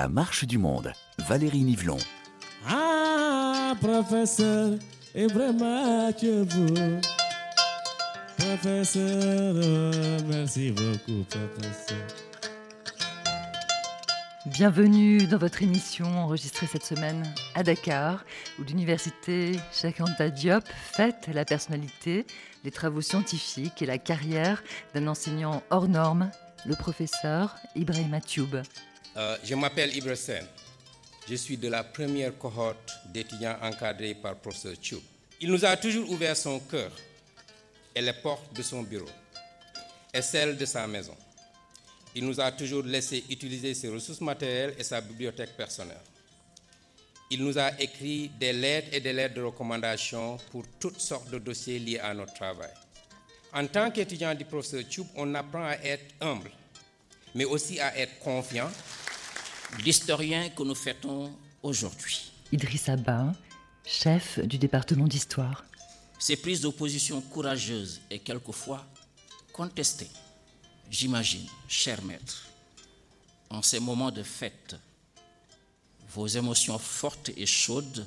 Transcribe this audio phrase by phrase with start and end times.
[0.00, 0.92] La marche du monde,
[1.26, 1.98] Valérie Nivelon.
[2.68, 4.78] Ah, professeur,
[5.12, 7.00] et vraiment que vous.
[8.36, 12.06] Professeur, oh, merci beaucoup, professeur.
[14.46, 17.24] Bienvenue dans votre émission enregistrée cette semaine
[17.56, 18.24] à Dakar,
[18.60, 22.24] où l'université Cheikh Anta Diop fête la personnalité,
[22.62, 24.62] les travaux scientifiques et la carrière
[24.94, 26.30] d'un enseignant hors norme,
[26.66, 28.62] le professeur Ibrahim Tioub.
[29.18, 30.46] Euh, je m'appelle Ibrahim
[31.28, 35.02] Je suis de la première cohorte d'étudiants encadrés par professeur Tioub.
[35.40, 36.92] Il nous a toujours ouvert son cœur
[37.96, 39.08] et les portes de son bureau
[40.14, 41.16] et celles de sa maison.
[42.14, 45.96] Il nous a toujours laissé utiliser ses ressources matérielles et sa bibliothèque personnelle.
[47.28, 51.38] Il nous a écrit des lettres et des lettres de recommandation pour toutes sortes de
[51.38, 52.70] dossiers liés à notre travail.
[53.52, 56.52] En tant qu'étudiant du professeur Tchoub, on apprend à être humble,
[57.34, 58.70] mais aussi à être confiant.
[59.84, 62.32] L'historien que nous fêtons aujourd'hui.
[62.50, 63.32] Idriss Abba,
[63.86, 65.64] chef du département d'histoire.
[66.18, 68.84] Ses prises d'opposition courageuses et quelquefois
[69.52, 70.10] contestées
[70.90, 72.46] J'imagine, cher maître,
[73.50, 74.74] en ces moments de fête,
[76.10, 78.06] vos émotions fortes et chaudes,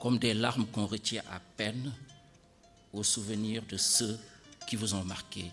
[0.00, 1.92] comme des larmes qu'on retient à peine
[2.92, 4.16] au souvenir de ceux
[4.68, 5.50] qui vous ont marqué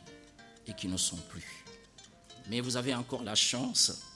[0.67, 1.65] et qui ne sont plus.
[2.47, 4.12] Mais vous avez encore la chance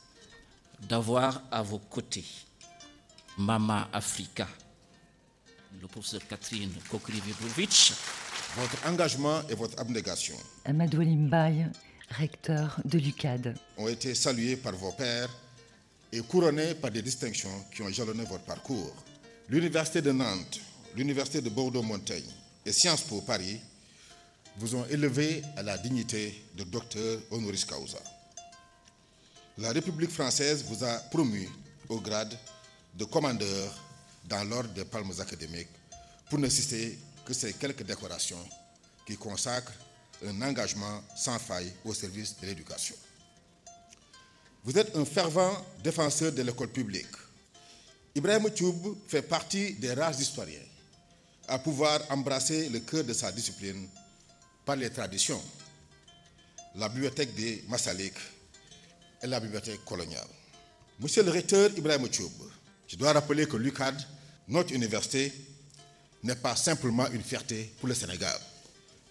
[0.82, 2.26] d'avoir à vos côtés
[3.38, 4.48] Mama Africa,
[5.80, 7.94] le professeur Catherine Kokrividovic.
[8.56, 10.36] Votre engagement et votre abnégation.
[10.66, 11.68] Amadou Limbaye,
[12.10, 13.56] recteur de l'UCAD.
[13.78, 15.30] Ont été salués par vos pères
[16.12, 18.96] et couronnés par des distinctions qui ont jalonné votre parcours.
[19.50, 20.60] L'Université de Nantes,
[20.96, 22.32] l'Université de Bordeaux-Montaigne
[22.66, 23.60] et Sciences Po Paris
[24.58, 28.00] vous ont élevé à la dignité de docteur honoris causa.
[29.60, 31.50] La République française vous a promu
[31.90, 32.38] au grade
[32.94, 33.74] de commandeur
[34.26, 35.70] dans l'ordre des palmes académiques
[36.30, 38.38] pour ne citer que ces quelques décorations
[39.04, 39.74] qui consacrent
[40.24, 42.96] un engagement sans faille au service de l'éducation.
[44.64, 47.08] Vous êtes un fervent défenseur de l'école publique.
[48.14, 50.66] Ibrahim Tchoub fait partie des rares historiens
[51.48, 53.88] à pouvoir embrasser le cœur de sa discipline
[54.66, 55.42] par les traditions,
[56.76, 58.14] la bibliothèque des Massalik
[59.24, 60.28] et la bibliothèque coloniale.
[61.00, 62.32] Monsieur le recteur Ibrahim Tchoub,
[62.88, 63.96] je dois rappeler que l'UCAD,
[64.48, 65.32] notre université,
[66.24, 68.38] n'est pas simplement une fierté pour le Sénégal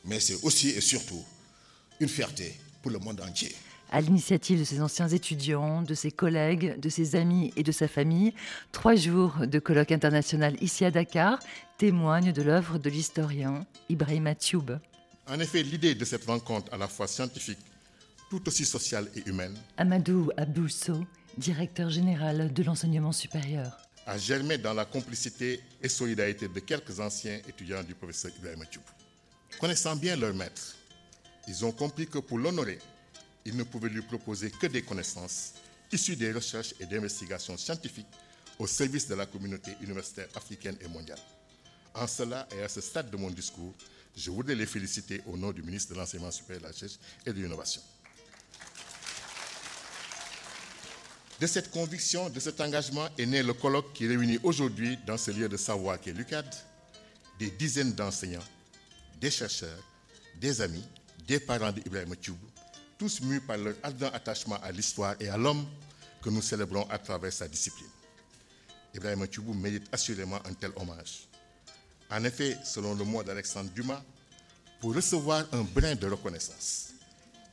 [0.06, 1.22] mais c'est aussi et surtout
[2.00, 3.54] une fierté pour le monde entier.
[3.90, 7.86] À l'initiative de ses anciens étudiants, de ses collègues, de ses amis et de sa
[7.86, 8.34] famille,
[8.72, 11.38] trois jours de colloque international ici à Dakar
[11.78, 14.78] témoignent de l'œuvre de l'historien Ibrahim Tioub.
[15.28, 17.58] En effet, l'idée de cette rencontre à la fois scientifique,
[18.30, 21.06] tout aussi sociale et humaine, Amadou Abdousso,
[21.38, 23.76] directeur général de l'enseignement supérieur,
[24.06, 28.82] a germé dans la complicité et solidarité de quelques anciens étudiants du professeur Ibrahim Tioub.
[29.60, 30.76] Connaissant bien leur maître,
[31.48, 32.78] ils ont compris que pour l'honorer,
[33.44, 35.54] ils ne pouvaient lui proposer que des connaissances
[35.92, 38.06] issues des recherches et d'investigations scientifiques
[38.58, 41.18] au service de la communauté universitaire africaine et mondiale.
[41.94, 43.72] En cela et à ce stade de mon discours,
[44.16, 47.32] je voudrais les féliciter au nom du ministre de l'Enseignement supérieur, de la Recherche et
[47.32, 47.82] de l'Innovation.
[51.40, 55.30] De cette conviction, de cet engagement est né le colloque qui réunit aujourd'hui dans ce
[55.30, 56.46] lieu de savoir qu'est l'UCAD
[57.38, 58.44] des dizaines d'enseignants
[59.20, 59.78] des chercheurs,
[60.40, 60.84] des amis,
[61.26, 62.36] des parents d'Ibrahim Tchoub,
[62.98, 65.66] tous mus par leur ardent attachement à l'histoire et à l'homme
[66.22, 67.88] que nous célébrons à travers sa discipline.
[68.94, 71.28] Ibrahim Tchoubou mérite assurément un tel hommage.
[72.10, 74.02] En effet, selon le mot d'Alexandre Dumas,
[74.80, 76.90] pour recevoir un brin de reconnaissance,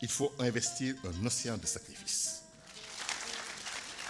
[0.02, 2.33] il faut investir un océan de sacrifices.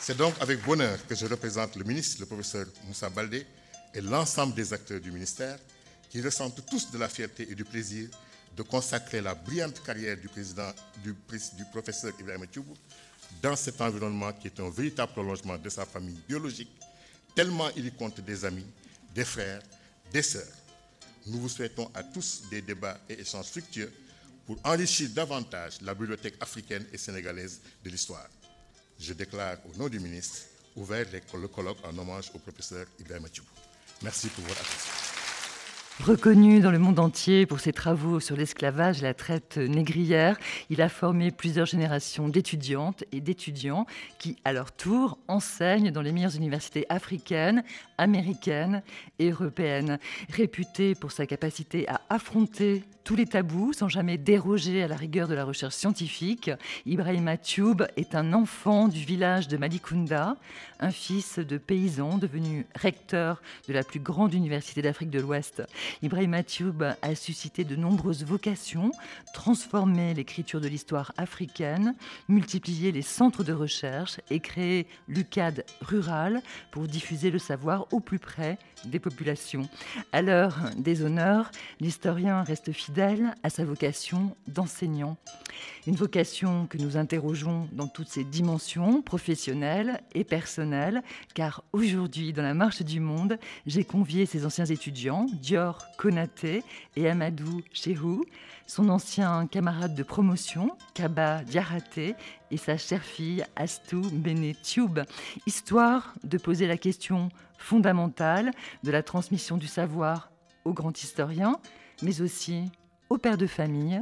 [0.06, 3.48] C'est donc avec bonheur que je représente le ministre, le professeur Moussa Baldé,
[3.94, 5.58] et l'ensemble des acteurs du ministère
[6.10, 8.10] qui ressentent tous de la fierté et du plaisir
[8.58, 10.70] de consacrer la brillante carrière du, président,
[11.02, 11.16] du,
[11.72, 12.74] professeur Ibrahim Tchoubou
[13.42, 16.72] dans cet environnement qui est un véritable prolongement de sa famille biologique,
[17.34, 18.68] tellement il y compte des amis,
[19.16, 19.62] des frères,
[20.12, 20.44] des sœurs.
[21.28, 23.94] Nous vous souhaitons à tous des débats et échanges fructueux
[24.46, 28.28] pour enrichir davantage la bibliothèque africaine et sénégalaise de l'histoire.
[29.04, 30.44] Je déclare au nom du ministre
[30.78, 33.50] ouvert le colloque en hommage au professeur Ibrahim Tchoubou.
[34.02, 34.93] Merci pour votre attention.
[36.02, 40.38] Reconnu dans le monde entier pour ses travaux sur l'esclavage et la traite négrière,
[40.70, 43.86] il a formé plusieurs générations d'étudiantes et d'étudiants
[44.18, 47.64] qui, à leur tour, enseignent dans les meilleures universités africaines,
[47.98, 48.82] américaines
[49.20, 50.00] et européennes.
[50.30, 55.28] Réputé pour sa capacité à affronter tous les tabous sans jamais déroger à la rigueur
[55.28, 56.50] de la recherche scientifique,
[56.86, 60.38] Ibrahima Tioub est un enfant du village de Malikunda,
[60.80, 65.64] un fils de paysan devenu recteur de la plus grande université d'Afrique de l'Ouest.
[66.02, 68.92] Ibrahima Tioub a suscité de nombreuses vocations,
[69.34, 71.96] transformé l'écriture de l'histoire africaine,
[72.28, 76.42] multiplié les centres de recherche et créé l'UCAD rural
[76.72, 79.68] pour diffuser le savoir au plus près des populations.
[80.12, 85.18] À l'heure des honneurs, l'historien reste fidèle à sa vocation d'enseignant.
[85.88, 91.02] Une vocation que nous interrogeons dans toutes ses dimensions professionnelles et personnelles,
[91.34, 96.64] car aujourd'hui, dans la marche du monde, j'ai convié ses anciens étudiants, Dior Konaté
[96.96, 98.26] et Amadou Chehou,
[98.68, 102.16] son ancien camarade de promotion, Kaba Diaraté,
[102.52, 104.54] et sa chère fille, Astou Bene
[105.46, 108.52] histoire de poser la question fondamentale
[108.84, 110.32] de la transmission du savoir
[110.66, 111.60] aux grands historiens,
[112.02, 112.64] mais aussi
[113.10, 114.02] aux pères de famille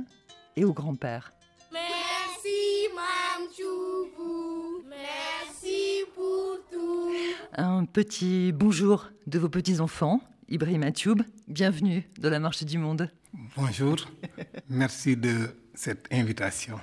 [0.56, 1.32] et aux grands-pères.
[1.72, 2.88] Merci.
[4.90, 7.12] Merci pour tout.
[7.54, 10.22] Un petit bonjour de vos petits-enfants.
[10.52, 13.10] Ibrahim Atioub, bienvenue dans la Marche du Monde.
[13.56, 13.96] Bonjour,
[14.70, 16.78] merci de cette invitation.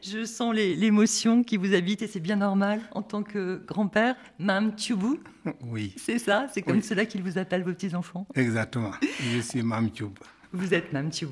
[0.00, 4.14] Je sens l'émotion qui vous habite et c'est bien normal en tant que grand-père.
[4.38, 5.18] Mam Tchoubou
[5.62, 5.92] Oui.
[5.96, 8.92] C'est ça C'est comme cela qu'ils vous appellent vos petits-enfants Exactement.
[9.20, 10.14] Je suis Mam Tchoub.
[10.54, 11.30] Vous êtes Mme Thioub.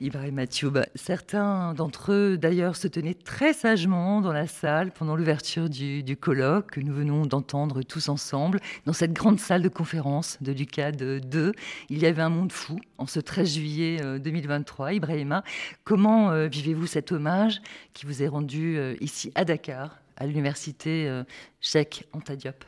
[0.00, 0.82] Ibrahim Thioub.
[0.96, 6.72] Certains d'entre eux, d'ailleurs, se tenaient très sagement dans la salle pendant l'ouverture du, colloque
[6.72, 8.58] que nous venons d'entendre tous ensemble.
[8.86, 11.52] Dans cette grande salle de conférence de l'UCAD 2,
[11.90, 14.88] il y avait un monde fou en ce 13 juillet 2023.
[14.88, 15.44] Euh, Ibrahima,
[15.84, 17.62] comment euh, vivez-vous cet hommage
[17.94, 21.22] qui vous est rendu euh, ici à Dakar, à l'université
[21.60, 22.64] Cheikh Anta Diop?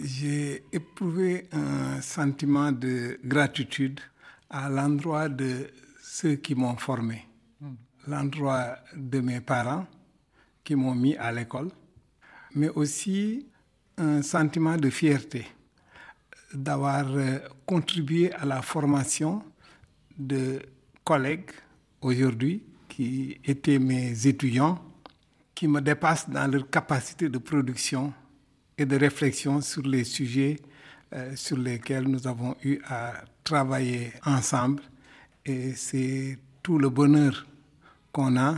[0.00, 4.00] J'ai éprouvé un sentiment de gratitude
[4.50, 5.70] à l'endroit de
[6.02, 7.26] ceux qui m'ont formé,
[8.06, 9.86] l'endroit de mes parents
[10.64, 11.70] qui m'ont mis à l'école,
[12.54, 13.46] mais aussi
[13.98, 15.46] un sentiment de fierté
[16.52, 19.42] d'avoir euh, contribué à la formation
[20.16, 20.60] de
[21.04, 21.50] collègues
[22.00, 24.78] aujourd'hui qui étaient mes étudiants,
[25.54, 28.12] qui me dépassent dans leur capacité de production
[28.78, 30.56] et de réflexion sur les sujets
[31.12, 33.14] euh, sur lesquels nous avons eu à
[33.46, 34.82] travailler ensemble
[35.44, 37.46] et c'est tout le bonheur
[38.10, 38.56] qu'on a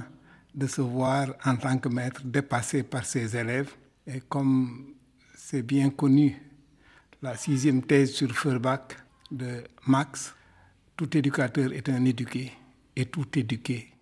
[0.55, 3.71] de se voir en tant que maître dépassé par ses élèves.
[4.07, 4.95] Et comme
[5.37, 6.37] c'est bien connu,
[7.21, 8.97] la sixième thèse sur Feuerbach
[9.31, 10.35] de Max,
[10.97, 12.51] tout éducateur est un éduqué
[12.97, 13.93] et tout éduqué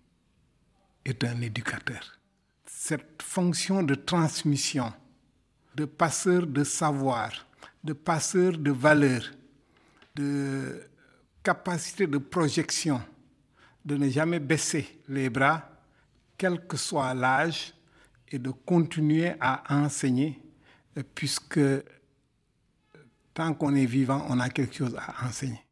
[1.03, 2.17] est un éducateur.
[2.65, 4.93] Cette fonction de transmission,
[5.75, 7.31] de passeur de savoir,
[7.83, 9.29] de passeur de valeurs,
[10.17, 10.81] de
[11.43, 13.01] capacité de projection,
[13.85, 15.69] de ne jamais baisser les bras,
[16.37, 17.73] quel que soit l'âge,
[18.29, 20.41] et de continuer à enseigner,
[21.15, 21.59] puisque
[23.33, 25.66] tant qu'on est vivant, on a quelque chose à enseigner.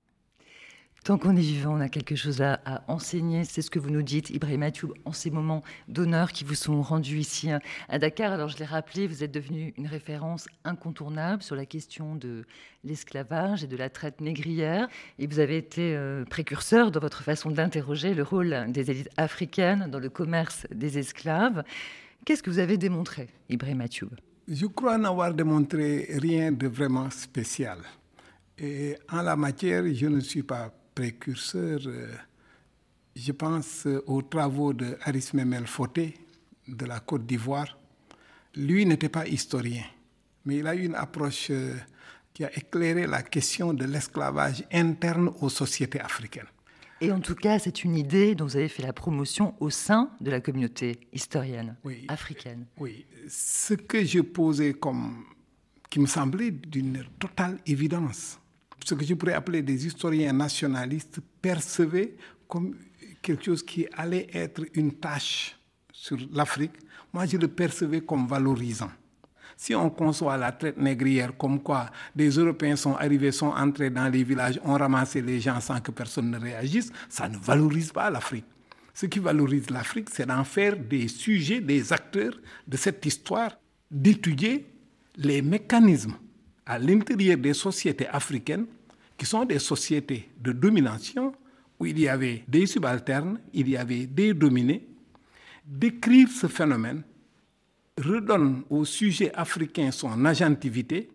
[1.05, 3.43] Tant qu'on est vivant, on a quelque chose à, enseigner.
[3.43, 6.81] C'est ce que vous nous dites, Ibrahim Atioub, en ces moments d'honneur qui vous sont
[6.81, 7.51] rendus ici
[7.89, 8.33] à Dakar.
[8.33, 12.43] Alors, je l'ai rappelé, vous êtes devenu une référence incontournable sur la question de
[12.83, 14.87] l'esclavage et de la traite négrière.
[15.19, 19.87] Et vous avez été euh, précurseur dans votre façon d'interroger le rôle des élites africaines
[19.91, 21.63] dans le commerce des esclaves.
[22.25, 24.09] Qu'est-ce que vous avez démontré, Ibrahim Atioub?
[24.47, 27.77] Je crois n'avoir démontré rien de vraiment spécial.
[28.57, 32.07] Et en la matière, je ne suis pas précurseur, euh,
[33.15, 36.15] je pense aux travaux de Aris Memel Foté
[36.67, 37.77] de la Côte d'Ivoire.
[38.55, 39.83] Lui n'était pas historien,
[40.45, 41.75] mais il a eu une approche euh,
[42.33, 46.47] qui a éclairé la question de l'esclavage interne aux sociétés africaines.
[47.01, 50.09] Et en tout cas, c'est une idée dont vous avez fait la promotion au sein
[50.21, 51.75] de la communauté historienne
[52.07, 52.65] africaine.
[52.77, 55.25] Oui, ce que je posais comme,
[55.89, 58.39] qui me semblait d'une totale évidence,
[58.83, 62.15] ce que je pourrais appeler des historiens nationalistes percevaient
[62.47, 62.75] comme
[63.21, 65.57] quelque chose qui allait être une tâche
[65.91, 66.73] sur l'Afrique.
[67.13, 68.91] Moi, je le percevais comme valorisant.
[69.57, 74.09] Si on conçoit la traite négrière comme quoi des Européens sont arrivés, sont entrés dans
[74.09, 78.09] les villages, ont ramassé les gens sans que personne ne réagisse, ça ne valorise pas
[78.09, 78.45] l'Afrique.
[78.93, 82.33] Ce qui valorise l'Afrique, c'est d'en faire des sujets, des acteurs
[82.67, 83.51] de cette histoire,
[83.89, 84.67] d'étudier
[85.17, 86.15] les mécanismes
[86.65, 88.65] à l'intérieur des sociétés africaines
[89.17, 91.33] qui sont des sociétés de domination
[91.79, 94.87] où il y avait des subalternes, il y avait des dominés,
[95.65, 97.03] décrire ce phénomène
[97.97, 101.09] redonne au sujet africain son agentivité,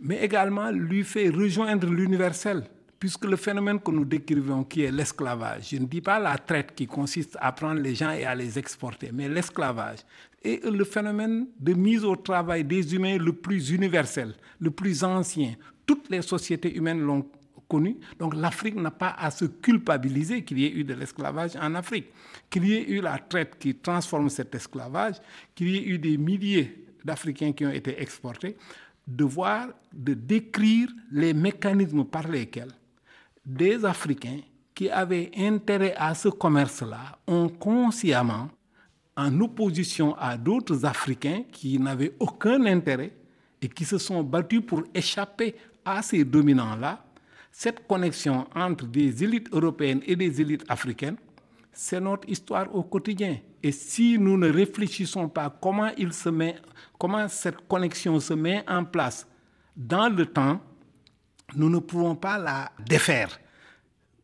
[0.00, 2.64] mais également lui fait rejoindre l'universel,
[2.98, 6.74] puisque le phénomène que nous décrivons, qui est l'esclavage, je ne dis pas la traite
[6.74, 10.00] qui consiste à prendre les gens et à les exporter, mais l'esclavage
[10.44, 15.54] est le phénomène de mise au travail des humains le plus universel, le plus ancien.
[15.86, 17.26] Toutes les sociétés humaines l'ont
[17.68, 17.96] connu.
[18.18, 22.06] Donc l'Afrique n'a pas à se culpabiliser qu'il y ait eu de l'esclavage en Afrique,
[22.50, 25.16] qu'il y ait eu la traite qui transforme cet esclavage,
[25.54, 28.56] qu'il y ait eu des milliers d'Africains qui ont été exportés,
[29.06, 32.72] de voir, de décrire les mécanismes par lesquels
[33.44, 34.40] des Africains
[34.74, 38.48] qui avaient intérêt à ce commerce-là ont consciemment,
[39.16, 43.12] en opposition à d'autres Africains qui n'avaient aucun intérêt
[43.62, 45.54] et qui se sont battus pour échapper
[45.84, 47.04] à ces dominants-là,
[47.52, 51.16] cette connexion entre des élites européennes et des élites africaines,
[51.72, 53.38] c'est notre histoire au quotidien.
[53.62, 55.90] Et si nous ne réfléchissons pas comment,
[56.98, 59.26] comment cette connexion se met en place
[59.76, 60.60] dans le temps,
[61.56, 63.38] nous ne pouvons pas la défaire.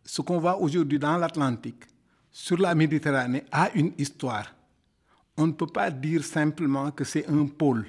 [0.05, 1.85] Ce qu'on voit aujourd'hui dans l'Atlantique,
[2.31, 4.55] sur la Méditerranée, a une histoire.
[5.41, 7.87] On ne peut pas dire simplement que c'est un pôle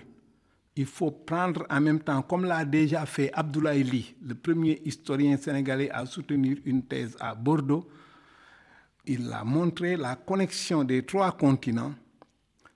[0.75, 5.37] il faut prendre en même temps, comme l'a déjà fait Abdoulaye Ly, le premier historien
[5.37, 7.87] sénégalais à soutenir une thèse à Bordeaux,
[9.05, 11.93] il a montré la connexion des trois continents.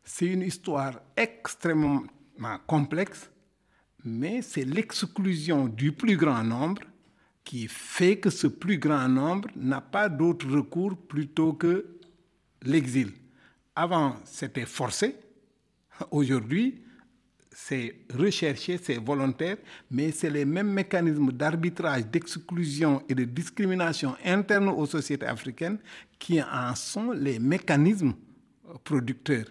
[0.04, 2.04] C'est une histoire extrêmement
[2.68, 3.30] complexe,
[4.04, 6.82] mais c'est l'exclusion du plus grand nombre
[7.44, 11.98] qui fait que ce plus grand nombre n'a pas d'autre recours plutôt que
[12.64, 13.14] l'exil.
[13.76, 15.16] Avant, c'était forcé.
[16.12, 16.82] Aujourd'hui,
[17.52, 19.58] c'est recherché, c'est volontaire,
[19.92, 25.80] mais c'est les mêmes mécanismes d'arbitrage, d'exclusion et de discrimination interne aux sociétés africaines
[26.18, 28.14] qui en sont les mécanismes
[28.84, 29.46] producteurs,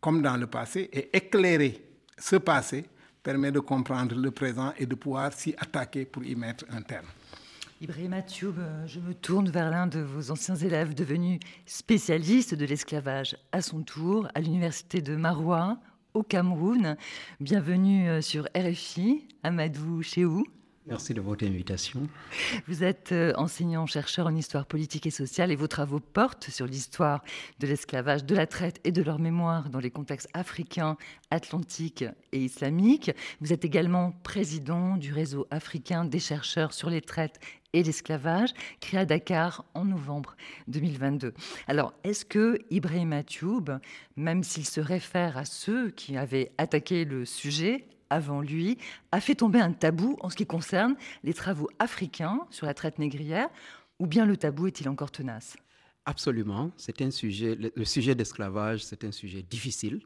[0.00, 1.84] comme dans le passé, et éclairer
[2.16, 2.84] ce passé
[3.22, 7.06] permet de comprendre le présent et de pouvoir s'y attaquer pour y mettre un terme.
[7.80, 8.56] Ibrahim Atioub,
[8.86, 13.82] je me tourne vers l'un de vos anciens élèves devenu spécialiste de l'esclavage à son
[13.82, 15.78] tour à l'université de Maroua
[16.12, 16.96] au Cameroun.
[17.38, 20.42] Bienvenue euh, sur RFI, Amadou Chéou.
[20.88, 22.08] Merci de votre invitation.
[22.66, 27.22] Vous êtes euh, enseignant-chercheur en histoire politique et sociale et vos travaux portent sur l'histoire
[27.60, 30.96] de l'esclavage, de la traite et de leur mémoire dans les contextes africains,
[31.30, 33.10] atlantiques et islamiques.
[33.42, 37.38] Vous êtes également président du réseau africain des chercheurs sur les traites
[37.74, 40.36] et l'esclavage, créé à Dakar en novembre
[40.68, 41.34] 2022.
[41.66, 43.78] Alors, est-ce que Ibrahim Atioub,
[44.16, 48.78] même s'il se réfère à ceux qui avaient attaqué le sujet avant lui,
[49.12, 52.98] a fait tomber un tabou en ce qui concerne les travaux africains sur la traite
[52.98, 53.48] négrière,
[53.98, 55.56] ou bien le tabou est-il encore tenace?
[56.06, 56.70] Absolument.
[56.76, 60.00] C'est un sujet, le sujet d'esclavage, c'est un sujet difficile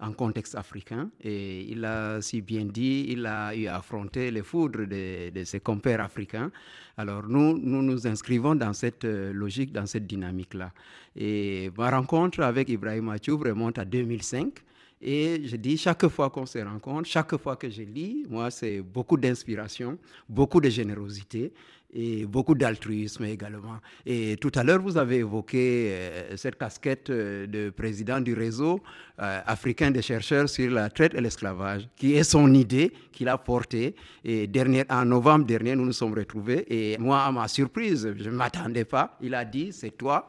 [0.00, 1.10] en contexte africain.
[1.22, 5.60] Et il a si bien dit, il a eu à affronter les foudres de, ses
[5.60, 6.50] compères africains.
[6.96, 10.72] Alors nous, nous inscrivons dans cette euh, logique, dans cette dynamique-là.
[11.14, 14.62] Et ma rencontre avec Ibrahim Atioub remonte à 2005.
[15.00, 18.80] Et je dis, chaque fois qu'on se rencontre, chaque fois que je lis, moi, c'est
[18.80, 19.98] beaucoup d'inspiration,
[20.28, 21.52] beaucoup de générosité
[21.92, 23.78] et beaucoup d'altruisme également.
[24.04, 28.80] Et tout à l'heure, vous avez évoqué euh, cette casquette euh, de président du réseau
[29.20, 33.38] euh, africain des chercheurs sur la traite et l'esclavage, qui est son idée qu'il a
[33.38, 33.94] portée.
[34.24, 36.66] Et dernier, en novembre dernier, nous nous sommes retrouvés.
[36.68, 39.16] Et moi, à ma surprise, je ne m'attendais pas.
[39.22, 40.28] Il a dit, c'est toi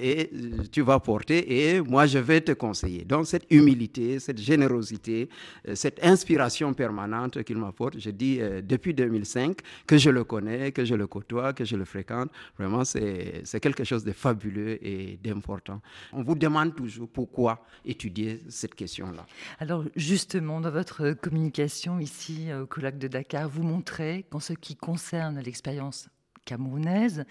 [0.00, 0.30] et
[0.72, 3.04] tu vas porter et moi, je vais te conseiller.
[3.04, 5.28] Donc, cette humilité, cette générosité,
[5.74, 10.94] cette inspiration permanente qu'il m'apporte, je dis depuis 2005 que je le connais, que je
[10.94, 15.82] le côtoie, que je le fréquente, vraiment, c'est quelque chose de fabuleux et d'important.
[16.12, 19.26] On vous demande toujours pourquoi étudier cette question-là.
[19.58, 24.76] Alors, justement, dans votre communication ici au colloque de Dakar, vous montrez qu'en ce qui
[24.76, 26.08] concerne l'expérience
[26.44, 27.24] camerounaise,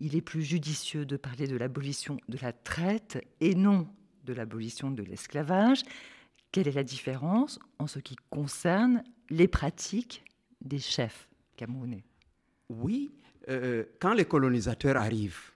[0.00, 3.86] il est plus judicieux de parler de l'abolition de la traite et non
[4.24, 5.82] de l'abolition de l'esclavage.
[6.52, 10.24] Quelle est la différence en ce qui concerne les pratiques
[10.62, 12.04] des chefs camerounais?
[12.68, 13.10] Oui,
[13.48, 15.52] euh, quand les colonisateurs arrivent,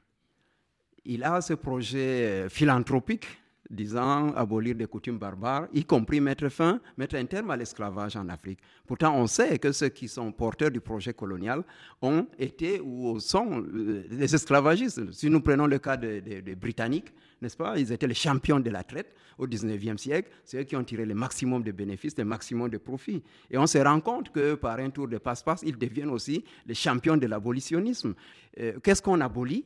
[1.04, 3.41] il a ce projet euh, philanthropique
[3.73, 8.29] disant abolir des coutumes barbares, y compris mettre fin, mettre un terme à l'esclavage en
[8.29, 8.61] Afrique.
[8.87, 11.64] Pourtant, on sait que ceux qui sont porteurs du projet colonial
[12.02, 15.12] ont été ou sont euh, des esclavagistes.
[15.12, 17.12] Si nous prenons le cas des Britanniques,
[17.43, 20.31] n'est-ce pas Ils étaient les champions de la traite au 19e siècle.
[20.45, 23.23] C'est eux qui ont tiré le maximum de bénéfices, le maximum de profits.
[23.50, 26.75] Et on se rend compte que par un tour de passe-passe, ils deviennent aussi les
[26.75, 28.14] champions de l'abolitionnisme.
[28.61, 29.64] Euh, qu'est-ce qu'on abolit?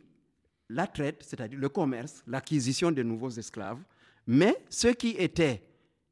[0.68, 3.78] La traite, c'est-à-dire le commerce, l'acquisition de nouveaux esclaves.
[4.26, 5.62] Mais ceux qui étaient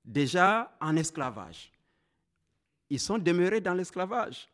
[0.04, 1.72] déjà en esclavage,
[2.90, 4.48] ils sont demeurés dans l'esclavage.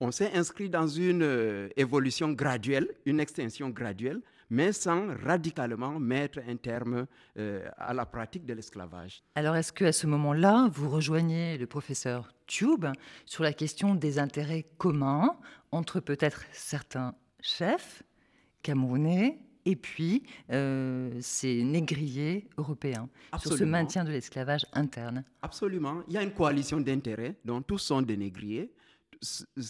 [0.00, 4.20] On s'est inscrit dans une euh, évolution graduelle, une extension graduelle
[4.50, 7.06] mais sans radicalement mettre un terme
[7.38, 9.22] euh, à la pratique de l'esclavage.
[9.34, 12.86] Alors est-ce qu'à ce, moment-là, vous rejoignez le professeur Tube
[13.24, 15.36] sur la question des intérêts communs
[15.72, 18.02] entre peut-être certains chefs
[18.62, 23.08] camerounais et puis euh, ces négriers européens
[23.38, 26.02] sur ce maintien de l'esclavage interne Absolument.
[26.08, 28.72] Il y a une coalition d'intérêts dont tous sont des négriers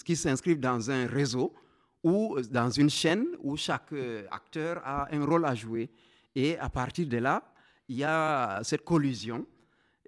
[0.04, 1.54] qui s'inscrivent dans un réseau
[2.04, 5.90] ou dans une chaîne où chaque euh, acteur a un rôle à jouer.
[6.34, 7.42] Et à partir de là,
[7.88, 9.46] il y a cette collusion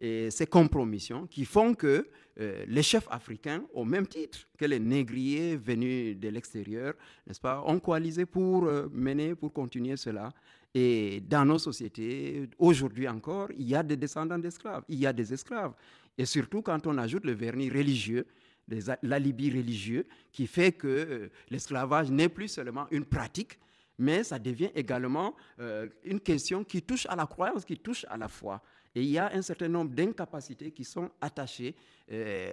[0.01, 2.09] et ces compromissions qui font que
[2.41, 6.95] euh, les chefs africains, au même titre que les négriers venus de l'extérieur,
[7.27, 10.33] n'est-ce pas, ont coalisé pour euh, mener, pour continuer cela.
[10.73, 15.13] Et dans nos sociétés, aujourd'hui encore, il y a des descendants d'esclaves, il y a
[15.13, 15.73] des esclaves.
[16.17, 18.25] Et surtout quand on ajoute le vernis religieux,
[19.03, 23.59] l'alibi religieux qui fait que euh, l'esclavage n'est plus seulement une pratique,
[24.01, 25.35] mais ça devient également
[26.05, 28.63] une question qui touche à la croyance, qui touche à la foi.
[28.99, 31.73] Et il y a un certain nombre d'incapacités qui sont attachées
[32.11, 32.51] euh,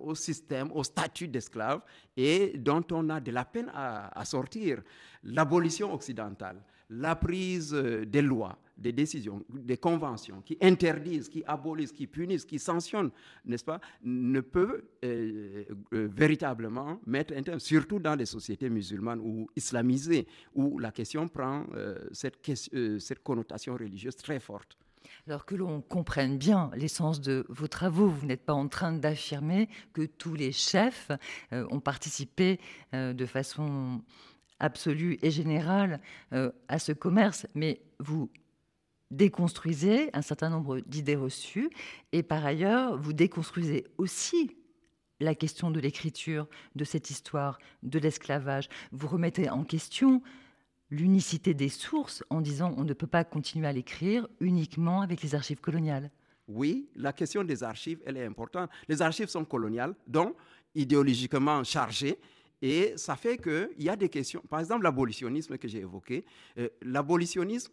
[0.00, 1.82] au système, au statut d'esclave,
[2.16, 4.80] et dont on a de la peine à sortir.
[5.24, 12.06] L'abolition occidentale, la prise des lois, des décisions, des conventions qui interdisent, qui abolissent, qui
[12.06, 13.10] punissent, qui sanctionnent,
[13.44, 19.20] n'est-ce pas, ne peuvent euh, euh, véritablement mettre un terme, surtout dans les sociétés musulmanes
[19.20, 24.78] ou islamisées, où la question prend euh, cette connotation religieuse très forte.
[25.26, 29.68] Alors que l'on comprenne bien l'essence de vos travaux, vous n'êtes pas en train d'affirmer
[29.92, 31.10] que tous les chefs
[31.52, 32.60] ont participé
[32.92, 34.02] de façon
[34.58, 36.00] absolue et générale
[36.30, 38.30] à ce commerce, mais vous
[39.10, 41.70] déconstruisez un certain nombre d'idées reçues
[42.12, 44.56] et par ailleurs, vous déconstruisez aussi
[45.20, 48.68] la question de l'écriture, de cette histoire, de l'esclavage.
[48.92, 50.22] Vous remettez en question
[50.90, 55.34] l'unicité des sources en disant on ne peut pas continuer à l'écrire uniquement avec les
[55.34, 56.10] archives coloniales.
[56.48, 58.70] Oui, la question des archives, elle est importante.
[58.88, 60.34] Les archives sont coloniales, donc
[60.74, 62.18] idéologiquement chargées,
[62.62, 64.42] et ça fait qu'il y a des questions.
[64.48, 66.24] Par exemple, l'abolitionnisme que j'ai évoqué.
[66.58, 67.72] Euh, l'abolitionnisme,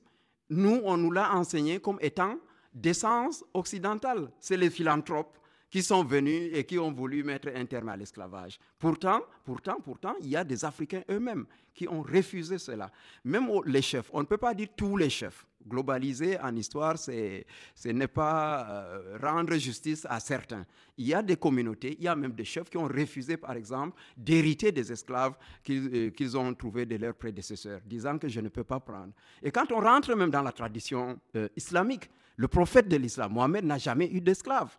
[0.50, 2.38] nous, on nous l'a enseigné comme étant
[2.74, 4.32] d'essence occidentale.
[4.39, 5.38] C'est les philanthropes
[5.76, 8.58] qui sont venus et qui ont voulu mettre un terme à l'esclavage.
[8.80, 12.90] Pourtant, pourtant, pourtant, il y a des Africains eux-mêmes qui ont refusé cela.
[13.26, 15.46] Même les chefs, on ne peut pas dire tous les chefs.
[15.68, 17.42] Globaliser en histoire, ce
[17.90, 20.66] n'est pas euh, rendre justice à certains.
[20.98, 23.52] Il y a des communautés, il y a même des chefs qui ont refusé, par
[23.52, 28.48] exemple, d'hériter des esclaves qu'ils euh, ont trouvés de leurs prédécesseurs, disant que je ne
[28.48, 29.12] peux pas prendre.
[29.44, 33.66] Et quand on rentre même dans la tradition euh, islamique, le prophète de l'islam, Mohamed,
[33.66, 34.78] n'a jamais eu d'esclaves.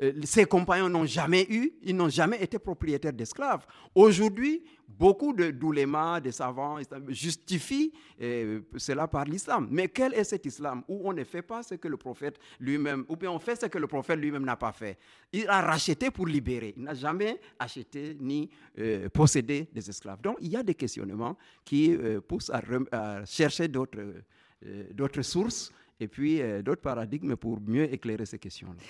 [0.00, 3.66] Euh, ses compagnons n'ont jamais eu, ils n'ont jamais été propriétaires d'esclaves.
[3.94, 9.68] Aujourd'hui, beaucoup de d'oulémas, de savants justifient euh, cela par l'islam.
[9.70, 13.04] Mais quel est cet islam où on ne fait pas ce que le prophète lui-même,
[13.08, 14.98] ou bien on fait ce que le prophète lui-même n'a pas fait?
[15.32, 16.74] Il a racheté pour libérer.
[16.76, 20.20] Il n'a jamais acheté ni euh, possédé des esclaves.
[20.20, 26.40] Donc il y a des questionnements qui poussent à, à chercher d'autres sources et puis
[26.40, 28.80] euh, d'autres paradigmes pour mieux éclairer ces questions-là.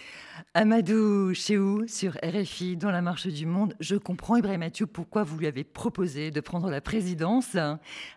[0.55, 3.75] Amadou Chéou sur RFI dans la marche du monde.
[3.81, 7.57] Je comprends, Ibrahim Mathieu, pourquoi vous lui avez proposé de prendre la présidence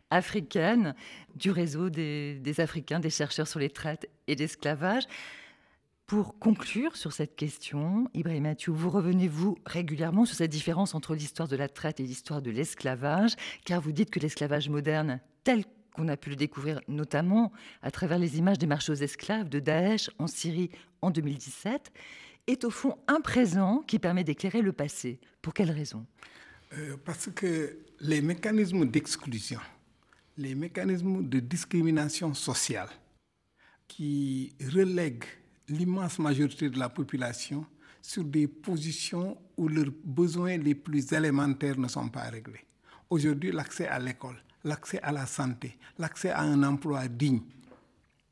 [0.10, 0.95] africaine
[1.36, 5.04] du réseau des, Africains, des chercheurs sur les traites et l'esclavage.
[6.06, 11.47] Pour conclure sur cette question, Ibrahim Mathieu, vous revenez-vous régulièrement sur cette différence entre l'histoire
[11.47, 16.08] de la traite et l'histoire de l'esclavage, car vous dites que l'esclavage moderne, tel qu'on
[16.08, 17.51] a pu le découvrir notamment
[17.82, 20.69] à travers les images des marches aux esclaves de Daesh en Syrie
[21.01, 21.91] en 2017,
[22.47, 25.19] est au fond un présent qui permet d'éclairer le passé.
[25.41, 26.06] Pour quelle raison?
[26.73, 29.60] Euh, Parce que les mécanismes d'exclusion,
[30.38, 32.89] les mécanismes de discrimination sociale
[33.88, 35.25] qui relèguent
[35.67, 37.65] l'immense majorité de la population
[38.01, 42.65] sur des positions où leurs besoins les plus élémentaires ne sont pas réglés.
[43.10, 47.41] Aujourd'hui, l'accès à l'école, l'accès à la santé, l'accès à un emploi digne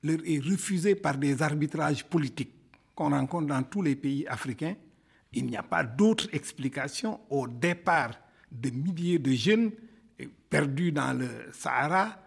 [0.04, 2.54] leur est refusée par des arbitrages politiques
[2.96, 4.76] qu'on rencontre dans tous les pays africains,
[5.34, 8.12] il n'y a pas d'autre explication au départ
[8.52, 9.72] de milliers de jeunes
[10.50, 12.18] perdus dans le Sahara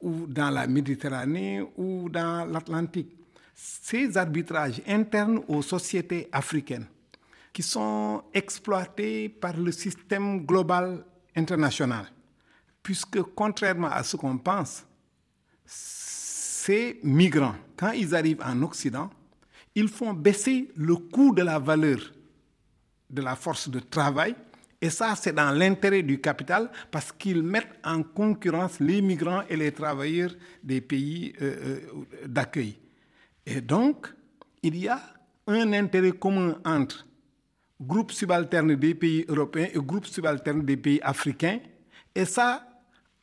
[0.00, 3.16] ou dans la Méditerranée ou dans l'Atlantique.
[3.54, 6.86] Ces arbitrages internes aux sociétés africaines
[7.52, 12.06] qui sont exploités par le système global international,
[12.82, 14.84] puisque contrairement à ce qu'on pense,
[15.64, 19.10] ces migrants, quand ils arrivent en Occident,
[19.74, 21.98] ils font baisser le coût de la valeur
[23.08, 24.34] de la force de travail.
[24.80, 29.56] Et ça, c'est dans l'intérêt du capital parce qu'ils mettent en concurrence les migrants et
[29.56, 32.78] les travailleurs des pays euh, euh, d'accueil.
[33.44, 34.06] Et donc,
[34.62, 35.00] il y a
[35.46, 37.06] un intérêt commun entre
[37.80, 41.58] groupes subalternes des pays européens et groupes subalternes des pays africains.
[42.14, 42.66] Et ça,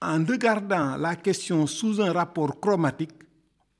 [0.01, 3.12] en regardant la question sous un rapport chromatique,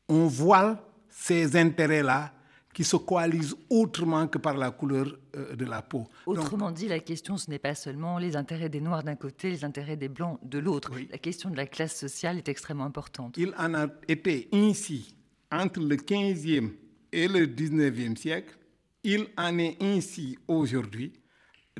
[0.10, 0.78] on voile
[1.10, 2.34] ces intérêts-là
[2.74, 6.08] qui se coalisent autrement que par la couleur euh, de la peau.
[6.28, 9.66] Autrement dit, la question, ce n'est pas seulement les intérêts des Noirs d'un côté, les
[9.66, 10.92] intérêts des Blancs de l'autre.
[11.10, 13.36] La question de la classe sociale est extrêmement importante.
[13.36, 15.16] Il en a été ainsi
[15.52, 16.70] entre le 15e
[17.12, 18.56] et le 19e siècle.
[19.04, 21.14] Il en est ainsi aujourd'hui.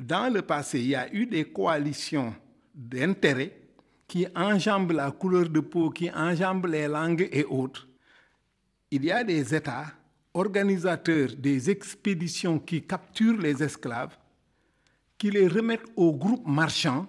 [0.00, 2.34] Dans le passé, il y a eu des coalitions
[2.74, 3.67] d'intérêts
[4.08, 7.86] qui enjambent la couleur de peau, qui enjambent les langues et autres.
[8.90, 9.92] Il y a des États
[10.32, 14.16] organisateurs des expéditions qui capturent les esclaves,
[15.18, 17.06] qui les remettent au groupe marchand.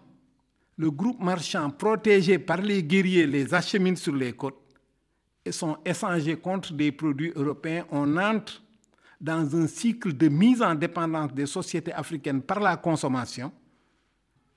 [0.77, 4.59] Le groupe marchand, protégé par les guerriers, les achemine sur les côtes
[5.45, 7.85] et sont échangés contre des produits européens.
[7.91, 8.61] On entre
[9.21, 13.51] dans un cycle de mise en dépendance des sociétés africaines par la consommation.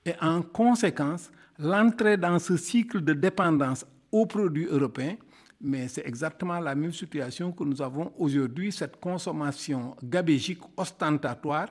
[0.05, 5.15] Et en conséquence, l'entrée dans ce cycle de dépendance aux produits européens
[5.63, 11.69] mais c'est exactement la même situation que nous avons aujourd'hui, cette consommation gabégique ostentatoire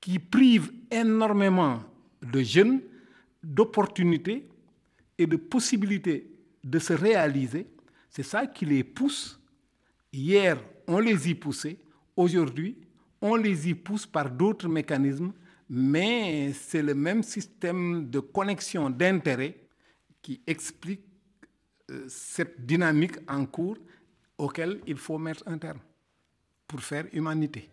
[0.00, 1.78] qui prive énormément
[2.20, 2.80] de jeunes
[3.42, 4.48] d'opportunités
[5.16, 6.28] et de possibilités
[6.64, 7.68] de se réaliser.
[8.10, 9.40] C'est ça qui les pousse.
[10.12, 11.78] Hier, on les y poussait.
[12.16, 12.76] Aujourd'hui,
[13.22, 15.32] on les y pousse par d'autres mécanismes,
[15.68, 19.56] mais c'est le même système de connexion d'intérêts
[20.22, 21.04] qui explique
[21.90, 23.78] euh, cette dynamique en cours
[24.36, 25.80] auquel il faut mettre un terme
[26.66, 27.68] pour faire humanité.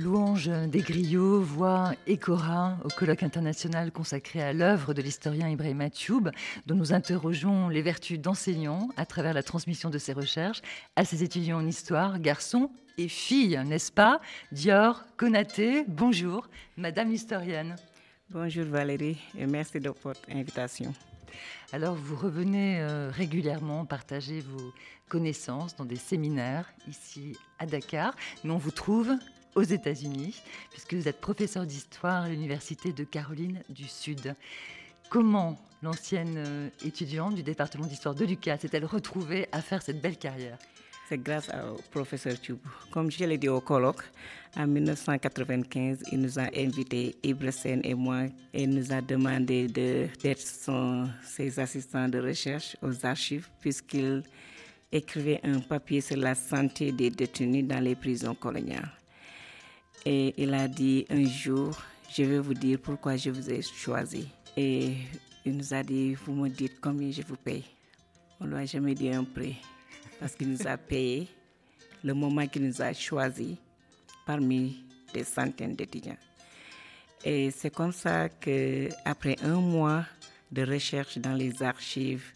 [0.00, 5.82] Louange des griots, voix et Cora au colloque international consacré à l'œuvre de l'historien Ibrahim
[5.82, 6.30] Atioub,
[6.64, 10.62] dont nous interrogeons les vertus d'enseignants à travers la transmission de ses recherches
[10.96, 14.22] à ses étudiants en histoire, garçons et filles, n'est-ce pas?
[14.52, 17.76] Dior, Konaté, bonjour, Madame l'historienne.
[18.30, 20.94] Bonjour Valérie et merci de votre invitation.
[21.74, 24.72] Alors vous revenez euh, régulièrement partager vos
[25.10, 29.14] connaissances dans des séminaires ici à Dakar, mais on vous trouve
[29.54, 34.34] aux États-Unis, puisque vous êtes professeur d'histoire à l'Université de Caroline du Sud.
[35.08, 40.16] Comment l'ancienne euh, étudiante du département d'histoire de Lucas s'est-elle retrouvée à faire cette belle
[40.16, 40.58] carrière?
[41.08, 42.60] C'est grâce au professeur Tube.
[42.92, 44.04] Comme je l'ai dit au colloque,
[44.56, 50.46] en 1995, il nous a invités, Ibresen et moi, et nous a demandé d'être
[51.24, 54.22] ses assistants de recherche aux archives, puisqu'il
[54.92, 58.99] écrivait un papier sur la santé des détenus dans les prisons coloniales.
[60.06, 61.76] Et il a dit un jour,
[62.14, 64.28] je vais vous dire pourquoi je vous ai choisi.
[64.56, 64.94] Et
[65.44, 67.64] il nous a dit, vous me dites combien je vous paye.
[68.40, 69.56] On ne lui a jamais dit un prix
[70.18, 71.28] parce qu'il nous a payé
[72.02, 73.58] le moment qu'il nous a choisi
[74.26, 76.16] parmi des centaines d'étudiants.
[77.24, 80.06] Et c'est comme ça que après un mois
[80.50, 82.32] de recherche dans les archives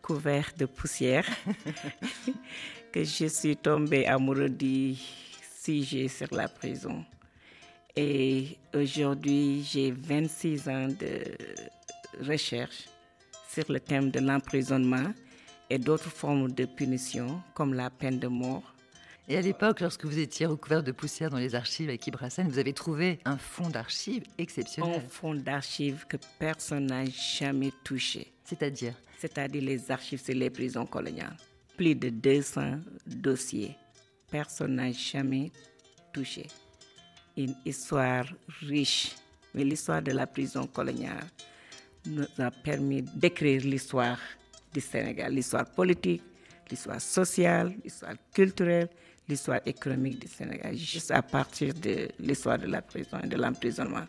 [0.00, 1.26] couvertes de poussière,
[2.92, 4.94] que je suis tombée amoureuse du
[5.62, 7.04] sujet sur la prison.
[7.96, 11.24] Et aujourd'hui, j'ai 26 ans de
[12.24, 12.88] recherche
[13.52, 15.12] sur le thème de l'emprisonnement
[15.70, 18.74] et d'autres formes de punition, comme la peine de mort.
[19.28, 22.58] Et à l'époque, lorsque vous étiez recouvert de poussière dans les archives avec Ibrasen, vous
[22.58, 24.94] avez trouvé un fonds d'archives exceptionnel.
[24.94, 28.32] Un fonds d'archives que personne n'a jamais touché.
[28.44, 28.94] C'est-à-dire?
[29.18, 31.36] C'est-à-dire les archives sur les prisons coloniales.
[31.76, 33.76] Plus de 200 dossiers
[34.30, 35.50] personne n'a jamais
[36.12, 36.46] touché.
[37.36, 38.26] Une histoire
[38.62, 39.14] riche,
[39.54, 41.26] mais l'histoire de la prison coloniale
[42.06, 44.18] nous a permis d'écrire l'histoire
[44.72, 46.22] du Sénégal, l'histoire politique,
[46.70, 48.88] l'histoire sociale, l'histoire culturelle,
[49.28, 54.06] l'histoire économique du Sénégal, juste à partir de l'histoire de la prison et de l'emprisonnement.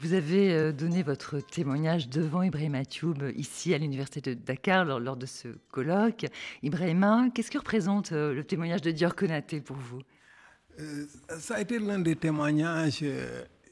[0.00, 5.16] Vous avez euh, donné votre témoignage devant Ibrahima Thioub ici à l'Université de Dakar lors,
[5.16, 6.26] de ce colloque.
[6.62, 10.00] Ibrahima, qu'est-ce que représente euh, le témoignage de Dior Konaté pour vous?
[10.78, 11.06] Euh,
[11.38, 13.04] Ça a été l'un des témoignages,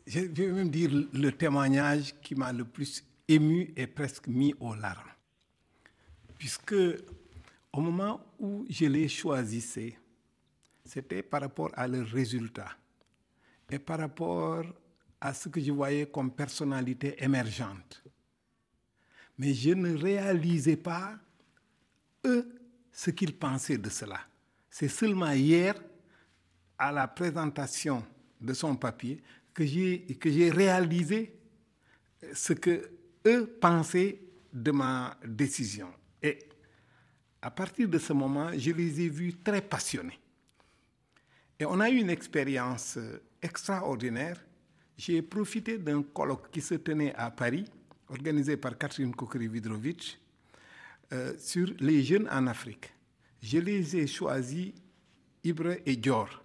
[0.06, 4.74] je vais même dire le témoignage qui m'a le plus ému et presque mis aux
[4.74, 5.10] larmes.
[6.38, 6.74] Puisque
[7.72, 9.96] au moment où je les choisissais,
[10.84, 12.76] c'était par rapport à leurs résultats
[13.70, 14.64] et par rapport
[15.24, 18.04] à ce que je voyais comme personnalité émergente.
[19.38, 21.18] Mais je ne réalisais pas,
[22.26, 22.46] eux,
[22.92, 24.20] ce qu'ils pensaient de cela.
[24.68, 25.82] C'est seulement hier,
[26.76, 28.04] à la présentation
[28.38, 29.22] de son papier,
[29.54, 31.40] que j'ai réalisé
[32.34, 32.90] ce que
[33.26, 34.20] eux pensaient
[34.52, 35.88] de ma décision.
[36.22, 36.38] Et
[37.40, 40.20] à partir de ce moment, je les ai vus très passionnés.
[41.58, 42.98] Et on a eu une expérience
[43.40, 44.38] extraordinaire.
[44.96, 47.64] J'ai profité d'un colloque qui se tenait à Paris,
[48.08, 50.18] organisé par Catherine Kokri-Vidrovitch,
[51.12, 52.92] euh, sur les jeunes en Afrique.
[53.42, 54.72] Je les ai choisis,
[55.42, 56.42] Ibre et Dior.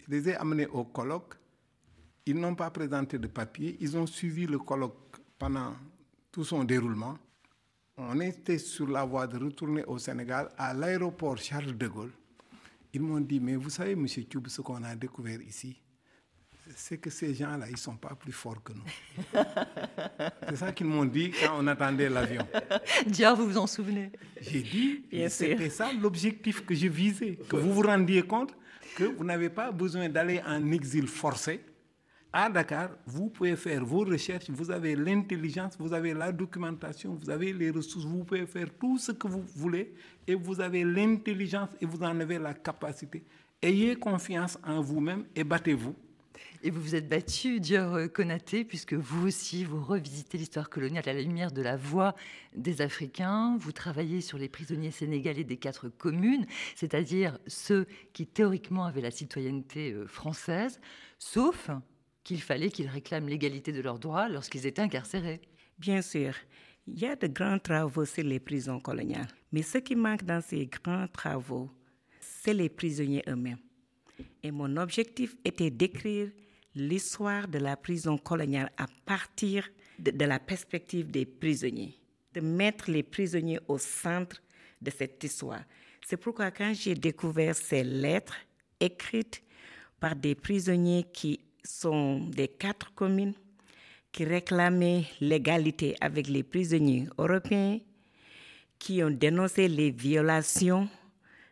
[0.00, 1.34] Je les ai amenés au colloque.
[2.26, 3.76] Ils n'ont pas présenté de papier.
[3.80, 5.74] Ils ont suivi le colloque pendant
[6.32, 7.18] tout son déroulement.
[7.96, 12.12] On était sur la voie de retourner au Sénégal à l'aéroport Charles de Gaulle.
[12.92, 14.06] Ils m'ont dit, mais vous savez, M.
[14.08, 15.80] Tchoub, ce qu'on a découvert ici,
[16.76, 18.84] c'est que ces gens-là, ils ne sont pas plus forts que nous.
[20.48, 22.46] c'est ça qu'ils m'ont dit quand on attendait l'avion.
[23.06, 24.10] Dior, vous vous en souvenez?
[24.40, 28.54] J'ai dit, c'était ça l'objectif que je visais, que vous vous rendiez compte
[28.96, 31.60] que vous n'avez pas besoin d'aller en exil forcé.
[32.32, 37.30] À Dakar, vous pouvez faire vos recherches, vous avez l'intelligence, vous avez la documentation, vous
[37.30, 39.94] avez les ressources, vous pouvez faire tout ce que vous voulez
[40.26, 43.24] et vous avez l'intelligence et vous en avez la capacité.
[43.62, 45.94] Ayez confiance en vous-même et battez-vous.
[46.66, 51.12] Et vous vous êtes battu, Dior Konaté, puisque vous aussi, vous revisitez l'histoire coloniale à
[51.12, 52.14] la lumière de la voix
[52.56, 53.58] des Africains.
[53.60, 59.10] Vous travaillez sur les prisonniers sénégalais des quatre communes, c'est-à-dire ceux qui théoriquement avaient la
[59.10, 60.80] citoyenneté française,
[61.18, 61.68] sauf
[62.22, 65.42] qu'il fallait qu'ils réclament l'égalité de leurs droits lorsqu'ils étaient incarcérés.
[65.78, 66.32] Bien sûr,
[66.86, 69.28] il y a de grands travaux sur les prisons coloniales.
[69.52, 71.70] Mais ce qui manque dans ces grands travaux,
[72.20, 73.58] c'est les prisonniers eux-mêmes.
[74.42, 76.30] Et mon objectif était d'écrire
[76.74, 81.94] l'histoire de la prison coloniale à partir de, la perspective des prisonniers,
[82.32, 84.42] de mettre les prisonniers au centre
[84.80, 85.62] de cette histoire.
[86.04, 88.36] C'est pourquoi quand j'ai découvert ces lettres
[88.80, 89.42] écrites
[90.00, 93.34] par des prisonniers qui sont des quatre communes
[94.14, 97.80] qui réclamaient l'égalité avec les prisonniers européens,
[98.78, 100.88] qui ont dénoncé les violations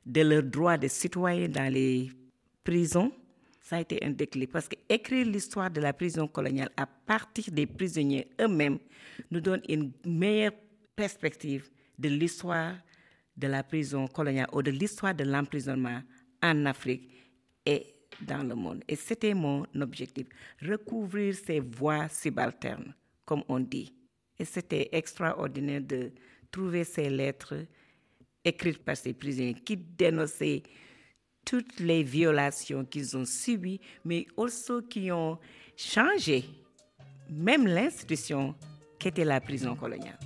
[0.06, 2.12] de leurs droits de citoyens dans les
[2.62, 3.10] prisons.
[3.72, 7.64] Ça a été un déclic parce qu'écrire l'histoire de la prison coloniale à partir des
[7.64, 8.78] prisonniers eux-mêmes
[9.30, 10.52] nous donne une meilleure
[10.94, 12.74] perspective de l'histoire
[13.34, 16.02] de la prison coloniale ou de l'histoire de l'emprisonnement
[16.42, 17.08] en Afrique
[17.64, 18.84] et dans le monde.
[18.86, 20.26] Et c'était mon objectif,
[20.60, 23.94] recouvrir ces voix subalternes, comme on dit.
[24.38, 26.12] Et c'était extraordinaire de
[26.50, 27.64] trouver ces lettres
[28.44, 30.62] écrites par ces prisonniers qui dénonçaient
[31.44, 35.38] toutes les violations qu'ils ont subies, mais aussi qui ont
[35.76, 36.44] changé
[37.30, 38.54] même l'institution
[38.98, 40.18] qu'était la prison coloniale.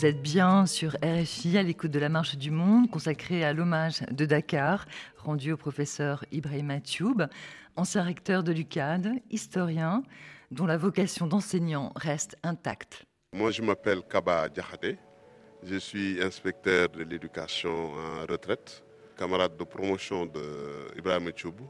[0.00, 4.00] Vous êtes bien sur RFI à l'écoute de la Marche du Monde, consacrée à l'hommage
[4.10, 4.86] de Dakar,
[5.18, 7.26] rendu au professeur Ibrahim Tioub,
[7.76, 10.02] ancien recteur de l'UCAD, historien,
[10.50, 13.04] dont la vocation d'enseignant reste intacte.
[13.34, 14.96] Moi, je m'appelle Kaba Diakhaté.
[15.64, 18.82] Je suis inspecteur de l'éducation en retraite,
[19.18, 21.68] camarade de promotion de Ibrahim Tchoubou,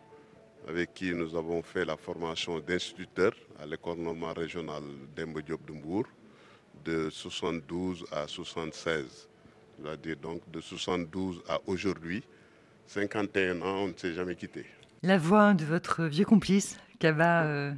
[0.68, 4.84] avec qui nous avons fait la formation d'instituteur à l'école normale régionale
[5.16, 5.66] d'Embe Diop
[6.84, 9.28] de 72 à 76.
[9.82, 12.22] C'est-à-dire donc de 72 à aujourd'hui,
[12.86, 14.66] 51 ans, on ne s'est jamais quitté.
[15.02, 17.72] La voix de votre vieux complice, Kaba euh,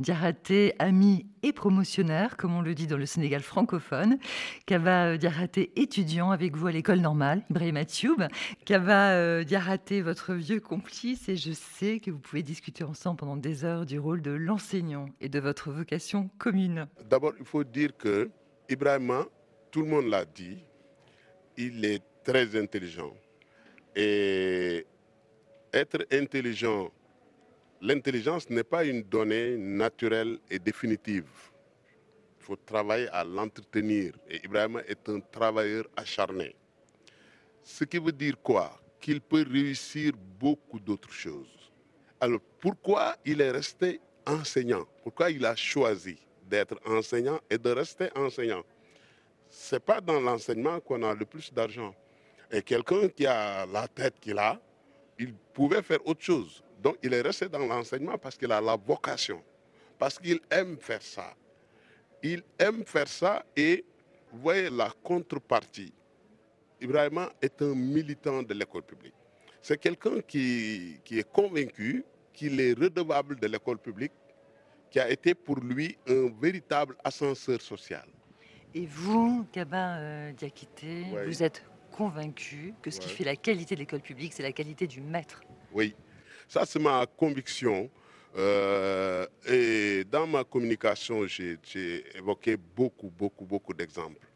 [0.00, 4.18] Diaraté, ami et promotionnaire, comme on le dit dans le Sénégal francophone.
[4.64, 8.26] Kaba euh, Diaraté, étudiant avec vous à l'école normale, Ibrahim Tioub.
[8.64, 13.36] Kaba euh, Diaraté, votre vieux complice, et je sais que vous pouvez discuter ensemble pendant
[13.36, 16.88] des heures du rôle de l'enseignant et de votre vocation commune.
[17.10, 18.30] D'abord, il faut dire que
[18.70, 19.26] Ibrahima,
[19.70, 20.64] tout le monde l'a dit,
[21.58, 23.12] il est très intelligent.
[23.94, 24.86] Et
[25.74, 26.90] être intelligent,
[27.80, 31.30] l'intelligence n'est pas une donnée naturelle et définitive.
[32.38, 34.12] Il faut travailler à l'entretenir.
[34.28, 36.54] Et Ibrahima est un travailleur acharné.
[37.62, 38.78] Ce qui veut dire quoi?
[39.00, 41.72] Qu'il peut réussir beaucoup d'autres choses.
[42.20, 44.86] Alors pourquoi il est resté enseignant?
[45.02, 48.62] Pourquoi il a choisi d'être enseignant et de rester enseignant?
[49.48, 51.94] Ce n'est pas dans l'enseignement qu'on a le plus d'argent.
[52.50, 54.60] Et quelqu'un qui a la tête qu'il a,
[55.18, 56.62] il pouvait faire autre chose.
[56.82, 59.42] Donc il est resté dans l'enseignement parce qu'il a la vocation,
[59.98, 61.34] parce qu'il aime faire ça.
[62.22, 63.84] Il aime faire ça et
[64.32, 65.92] vous voyez la contrepartie.
[66.80, 69.14] Ibrahima est un militant de l'école publique.
[69.60, 74.12] C'est quelqu'un qui, qui est convaincu qu'il est redevable de l'école publique,
[74.90, 78.06] qui a été pour lui un véritable ascenseur social.
[78.74, 81.26] Et vous, Kaba euh, Diakité, Ouais.
[81.26, 81.62] vous êtes
[81.92, 85.42] convaincu que ce qui fait la qualité de l'école publique, c'est la qualité du maître.
[85.72, 85.94] Oui,
[86.50, 87.88] ça c'est ma conviction.
[88.36, 91.58] Euh, et dans ma communication, j'ai
[92.16, 94.26] évoqué beaucoup, beaucoup, beaucoup d'exemples.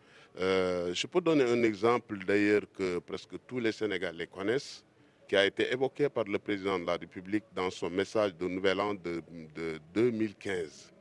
[0.40, 4.85] Euh, je peux donner un exemple d'ailleurs que presque tous les Sénégalais connaissent,
[5.29, 8.81] qui a été évoqué par le président de la République dans son message de Nouvel
[8.81, 9.22] An de,
[9.55, 10.92] de 2015.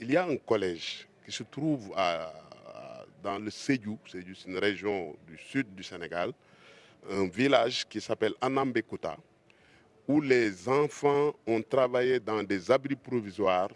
[0.00, 1.90] Il y a un collège qui se trouve
[3.22, 6.32] dans le Sédhiou c'est une région du sud du Sénégal,
[7.10, 9.16] un village qui s'appelle Anambekouta,
[10.08, 13.68] où les enfants ont travaillé dans des abris provisoires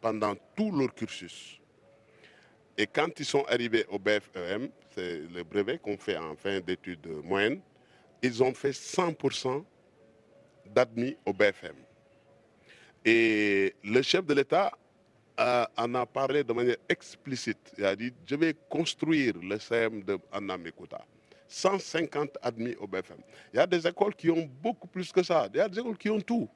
[0.00, 1.60] pendant tout leur cursus.
[2.76, 7.06] Et quand ils sont arrivés au BFEM, c'est le brevet qu'on fait en fin d'études
[7.22, 7.60] moyennes,
[8.22, 9.62] ils ont fait 100%
[10.74, 11.76] d'admis au BFM.
[13.04, 14.72] Et le chef de l'État
[15.36, 17.74] a- en a parlé de manière explicite.
[17.76, 21.04] Il a dit, je vais construire le CM de Anamekouta.
[21.48, 23.18] 150 admis au BFM.
[23.52, 25.48] Il y a des écoles qui ont beaucoup plus que ça.
[25.52, 26.48] Il y a des écoles qui ont tout.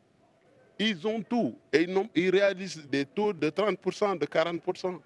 [0.79, 1.59] Ils ont tout.
[1.73, 5.01] Et ils, réalisent des taux de 30%, de 40%.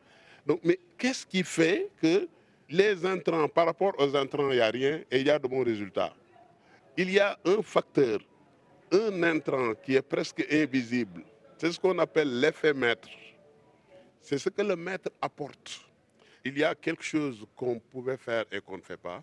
[0.47, 2.29] Donc, mais qu'est-ce qui fait que
[2.69, 5.47] les intrants, par rapport aux intrants, il n'y a rien et il y a de
[5.47, 6.15] bons résultats?
[6.97, 8.21] Il y a un facteur,
[8.93, 11.23] un intrant qui est presque invisible.
[11.57, 13.09] C'est ce qu'on appelle l'effet maître.
[14.21, 15.81] C'est ce que le maître apporte.
[16.45, 19.23] Il y a quelque chose qu'on pouvait faire et qu'on ne fait pas.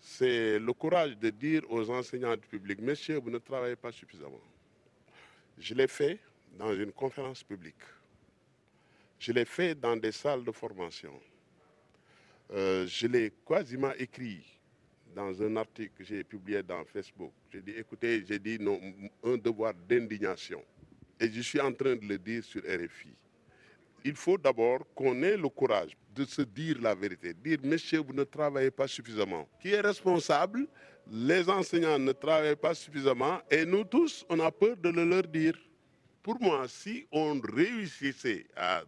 [0.00, 4.40] C'est le courage de dire aux enseignants du public, messieurs, vous ne travaillez pas suffisamment.
[5.58, 6.18] Je l'ai fait
[6.58, 7.82] dans une conférence publique.
[9.18, 11.12] Je l'ai fait dans des salles de formation.
[12.52, 14.42] Euh, je l'ai quasiment écrit
[15.14, 17.32] dans un article que j'ai publié dans Facebook.
[17.52, 18.80] J'ai dit, écoutez, j'ai dit non,
[19.22, 20.64] un devoir d'indignation.
[21.20, 23.14] Et je suis en train de le dire sur RFI.
[24.04, 28.12] Il faut d'abord qu'on ait le courage de se dire la vérité, dire, messieurs, vous
[28.12, 29.48] ne travaillez pas suffisamment.
[29.60, 30.66] Qui est responsable?
[31.10, 35.22] Les enseignants ne travaillent pas suffisamment et nous tous, on a peur de le leur
[35.22, 35.54] dire.
[36.22, 38.82] Pour moi, si on réussissait à,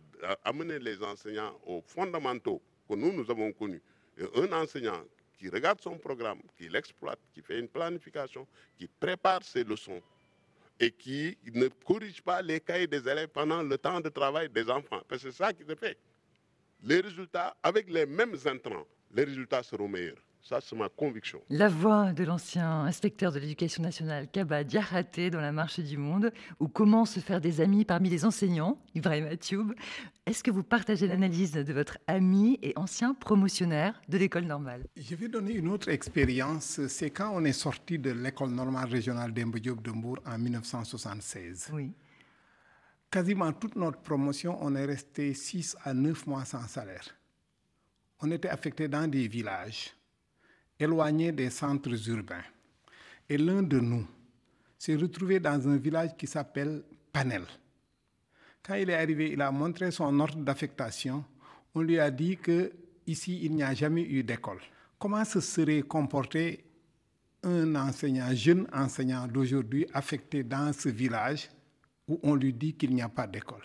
[0.45, 3.83] amener les enseignants aux fondamentaux que nous, nous avons connus,
[4.37, 5.03] un enseignant
[5.39, 8.47] qui regarde son programme, qui l'exploite, qui fait une planification,
[8.79, 10.01] qui prépare ses leçons
[10.83, 14.69] et qui ne corrige pas les cahiers des élèves pendant le temps de travail des
[14.69, 15.01] enfants.
[15.09, 15.97] Parce que c'est ça qui se fait.
[16.83, 20.21] Les résultats, avec les mêmes intrants, les résultats seront meilleurs.
[20.43, 21.41] Ça, c'est ma conviction.
[21.51, 26.33] La voix de l'ancien inspecteur de l'éducation nationale, Kaba Diaraté, dans la Marche du Monde,
[26.59, 29.73] ou comment se faire des amis parmi les enseignants, Ibrahim Atioub.
[30.27, 34.85] Est-ce que vous partagez l'analyse de votre ami et ancien promotionnaire de l'école normale?
[34.97, 36.85] Je vais donner une autre expérience.
[36.89, 41.71] C'est quand on est sorti de l'école normale régionale d'Embediop de Mbourg en 1976.
[41.73, 41.93] Oui.
[43.13, 47.15] Quasiment toute notre promotion, on est resté 6 à 9 mois sans salaire.
[48.21, 49.95] on était affecté dans des villages
[50.83, 52.45] éloignés des centres urbains.
[53.29, 54.07] Et l'un de nous
[54.79, 57.45] s'est retrouvé dans un village qui s'appelle Panel.
[58.63, 61.25] Quand il est arrivé, il a montré son ordre d'affectation.
[61.75, 62.73] On lui a dit que
[63.07, 64.61] ici il n'y a jamais eu d'école.
[64.99, 66.65] Comment se serait comporté
[67.43, 71.49] un enseignant, jeune enseignant d'aujourd'hui affecté dans ce village
[72.07, 73.65] où on lui dit qu'il n'y a pas d'école?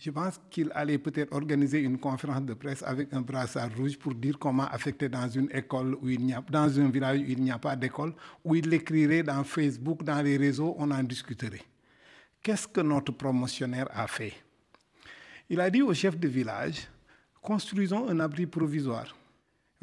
[0.00, 4.14] Je pense qu'il allait peut-être organiser une conférence de presse avec un brassard rouge pour
[4.14, 7.42] dire comment affecter dans une école où il n'y a, dans un village où il
[7.42, 11.60] n'y a pas d'école, où il l'écrirait dans Facebook, dans les réseaux, on en discuterait.
[12.42, 14.32] Qu'est-ce que notre promotionnaire a fait?
[15.50, 16.88] Il a dit au chef de village,
[17.42, 19.14] construisons un abri provisoire.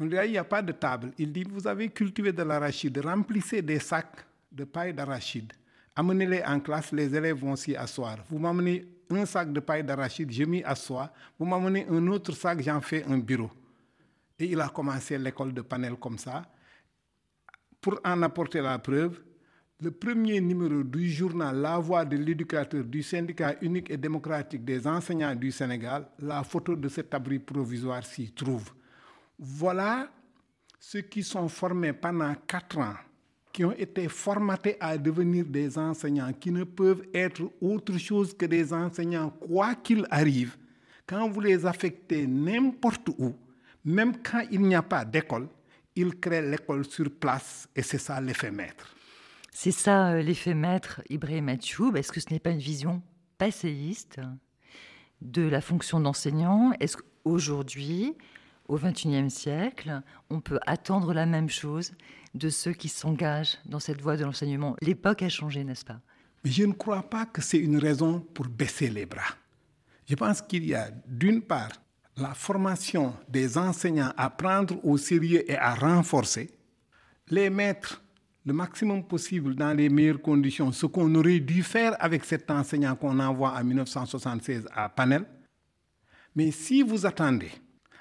[0.00, 1.12] On lui dit, il n'y a pas de table.
[1.16, 5.52] Il dit, vous avez cultivé de l'arachide, remplissez des sacs de paille d'arachide.
[5.94, 8.18] Amenez-les en classe, les élèves vont s'y asseoir.
[8.28, 11.10] Vous m'amenez un sac de paille d'arachide, je m'y assois.
[11.38, 13.50] Vous m'amenez un autre sac, j'en fais un bureau.
[14.38, 16.42] Et il a commencé l'école de panel comme ça.
[17.80, 19.20] Pour en apporter la preuve,
[19.80, 24.86] le premier numéro du journal La Voix de l'éducateur du syndicat unique et démocratique des
[24.86, 28.72] enseignants du Sénégal, la photo de cet abri provisoire s'y trouve.
[29.38, 30.10] Voilà
[30.80, 32.94] ceux qui sont formés pendant quatre ans,
[33.52, 38.46] qui ont été formatés à devenir des enseignants, qui ne peuvent être autre chose que
[38.46, 40.56] des enseignants, quoi qu'il arrive.
[41.06, 43.34] Quand vous les affectez n'importe où,
[43.84, 45.48] même quand il n'y a pas d'école,
[45.96, 48.94] ils créent l'école sur place et c'est ça l'effet maître.
[49.50, 51.96] C'est ça euh, l'effet maître Ibrahim Atchoub.
[51.96, 53.02] Est-ce que ce n'est pas une vision
[53.38, 54.20] passéiste
[55.20, 56.72] de la fonction d'enseignant?
[56.78, 58.14] Est-ce qu'aujourd'hui,
[58.68, 61.92] au XXIe siècle, on peut attendre la même chose
[62.34, 66.00] de ceux qui s'engagent dans cette voie de l'enseignement L'époque a changé, n'est-ce pas?
[66.44, 69.34] Je ne crois pas que c'est une raison pour baisser les bras.
[70.08, 71.72] Je pense qu'il y a d'une part
[72.16, 76.50] la formation des enseignants à prendre au sérieux et à renforcer,
[77.28, 78.02] les mettre
[78.44, 82.96] le maximum possible dans les meilleures conditions, ce qu'on aurait dû faire avec cet enseignant
[82.96, 85.24] qu'on envoie en 1976 à Panel.
[86.34, 87.50] Mais si vous attendez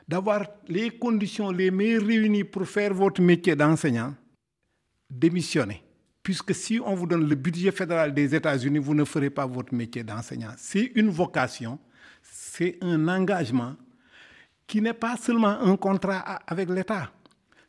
[0.08, 4.14] d'avoir les conditions les meilleures réunies pour faire votre métier d'enseignant,
[5.10, 5.84] démissionnez.
[6.24, 9.74] Puisque si on vous donne le budget fédéral des États-Unis, vous ne ferez pas votre
[9.74, 10.52] métier d'enseignant.
[10.58, 11.80] C'est une vocation,
[12.22, 13.76] c'est un engagement
[14.66, 17.10] qui n'est pas seulement un contrat avec l'État,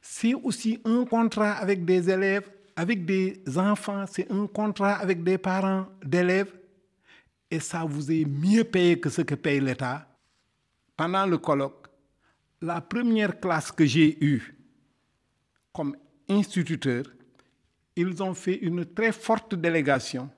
[0.00, 5.38] c'est aussi un contrat avec des élèves, avec des enfants, c'est un contrat avec des
[5.38, 6.52] parents d'élèves,
[7.50, 10.08] et ça vous est mieux payé que ce que paye l'État.
[10.96, 11.77] Pendant le colloque,
[12.60, 14.54] la première classe que j'ai eue
[15.72, 15.96] comme
[16.28, 17.04] instituteur,
[17.94, 20.30] ils ont fait une très forte délégation.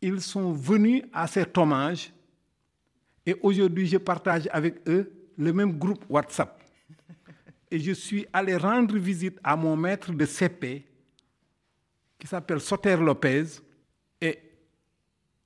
[0.00, 2.12] Ils sont venus à cet hommage
[3.24, 6.62] et aujourd'hui je partage avec eux le même groupe WhatsApp.
[7.70, 10.86] Et je suis allé rendre visite à mon maître de CP
[12.18, 13.44] qui s'appelle Soter Lopez
[14.20, 14.38] et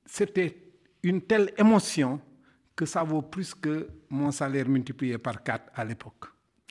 [0.04, 0.56] c'était
[1.02, 2.20] une telle émotion
[2.80, 6.24] que ça vaut plus que mon salaire multiplié par 4 à l'époque.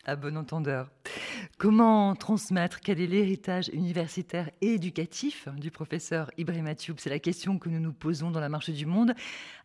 [0.06, 0.90] À bon entendeur.
[1.60, 6.96] Comment transmettre Quel est l'héritage universitaire et éducatif du professeur Ibrahim Atioub?
[6.98, 9.14] C'est la question que nous nous posons dans la marche du monde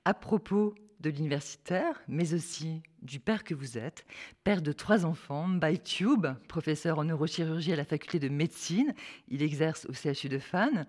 [0.05, 4.05] à propos de l'universitaire, mais aussi du père que vous êtes,
[4.42, 8.92] père de trois enfants, Mbaye Tube, professeur en neurochirurgie à la faculté de médecine,
[9.28, 10.86] il exerce au CHU de Fan.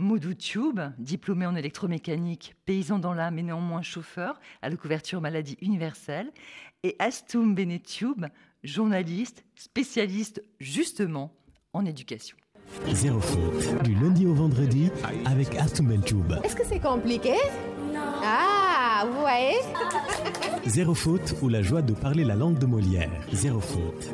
[0.00, 5.58] Modou Tube, diplômé en électromécanique, paysan dans l'âme et néanmoins chauffeur à la couverture maladie
[5.60, 6.30] universelle.
[6.84, 8.26] Et Astoum Benetube,
[8.62, 11.32] journaliste, spécialiste justement
[11.72, 12.36] en éducation.
[12.92, 14.88] Zéro faute, du lundi au vendredi
[15.24, 16.32] avec Astoum Bentoub.
[16.44, 17.34] Est-ce que c'est compliqué?
[18.22, 19.56] Ah, vous voyez?
[20.64, 23.10] Zéro faute ou la joie de parler la langue de Molière.
[23.32, 24.12] Zéro faute.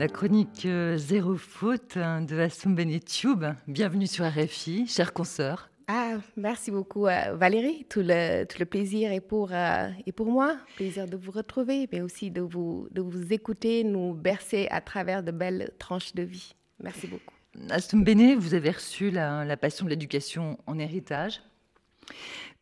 [0.00, 3.44] La chronique euh, Zéro faute hein, de Assoum Benetube.
[3.68, 5.68] Bienvenue sur RFI, chère consoeur.
[5.88, 7.84] Ah, merci beaucoup euh, Valérie.
[7.90, 10.56] Tout le, tout le plaisir est pour, euh, est pour moi.
[10.76, 15.22] Plaisir de vous retrouver, mais aussi de vous, de vous écouter, nous bercer à travers
[15.22, 16.54] de belles tranches de vie.
[16.82, 17.34] Merci beaucoup.
[17.68, 21.42] Assoum Bene, vous avez reçu la, la passion de l'éducation en héritage.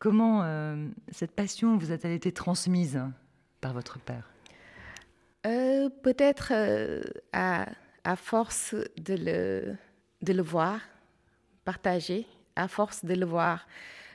[0.01, 3.01] Comment euh, cette passion vous a-t-elle été transmise
[3.61, 4.29] par votre père?
[5.49, 7.01] Euh, Peut-être euh,
[7.33, 7.67] à,
[8.17, 9.79] force de
[10.21, 10.81] le, voir
[11.65, 13.67] partager, à force de le voir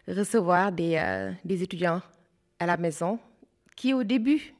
[0.07, 2.01] recevoir des, euh, étudiants
[2.59, 3.19] à la maison
[3.75, 4.53] qui au début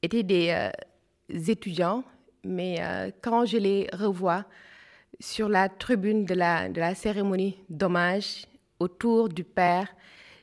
[0.00, 0.70] étaient des
[1.28, 2.02] étudiants,
[2.44, 4.44] mais quand je les revois
[5.20, 8.46] sur la tribune de la, de la cérémonie d'hommage
[8.80, 9.94] autour du père,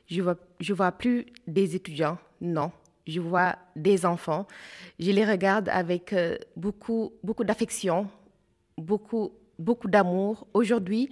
[0.06, 2.70] je vois, je vois plus des étudiants, non.
[3.06, 4.46] Je vois des enfants,
[4.98, 8.08] je les regarde avec euh, beaucoup, beaucoup d'affection,
[8.78, 10.46] beaucoup, beaucoup d'amour.
[10.54, 11.10] Aujourd'hui,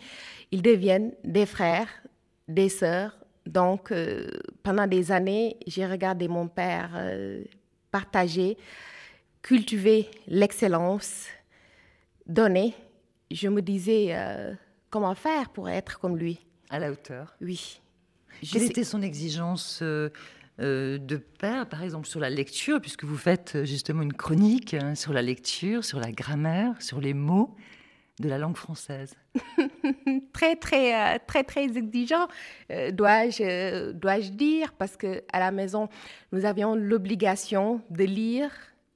[0.51, 1.89] ils deviennent des frères,
[2.49, 3.17] des sœurs.
[3.45, 4.27] Donc, euh,
[4.63, 7.45] pendant des années, j'ai regardé mon père euh,
[7.91, 8.57] partager,
[9.43, 11.27] cultiver l'excellence,
[12.27, 12.75] donner.
[13.31, 14.15] Je me disais
[14.89, 16.39] comment faire pour être comme lui?
[16.71, 17.35] À la hauteur.
[17.41, 17.81] Oui.
[18.41, 19.83] Quelle était son exigence
[20.59, 24.95] de père, par exemple, sur la lecture, puisque vous faites euh, justement une chronique hein,
[24.95, 27.57] sur la lecture, sur la grammaire, sur les mots
[28.21, 29.15] de la langue française.
[30.33, 32.27] Très, très, euh, très, très exigeant,
[32.93, 35.89] dois-je dois dire, parce qu'à la maison,
[36.33, 38.51] nous avions l'obligation de lire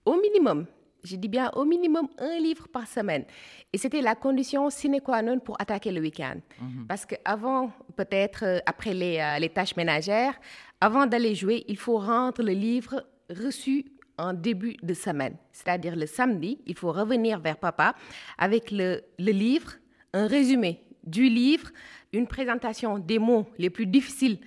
[0.05, 0.67] au minimum
[1.07, 3.25] je dis bien au minimum un livre par semaine.
[3.73, 6.37] Et c'était la condition sine qua non pour attaquer le week-end.
[6.61, 6.87] Mhm.
[6.87, 10.35] Parce qu'avant, peut-être après les, les, tâches ménagères,
[10.81, 13.87] avant d'aller jouer, il faut rendre le livre reçu
[14.19, 15.37] en début de semaine.
[15.53, 17.95] C'est-à-dire le samedi, il faut revenir vers papa
[18.39, 19.73] avec le, livre,
[20.13, 21.71] un résumé du livre,
[22.13, 24.39] une présentation des mots les plus difficiles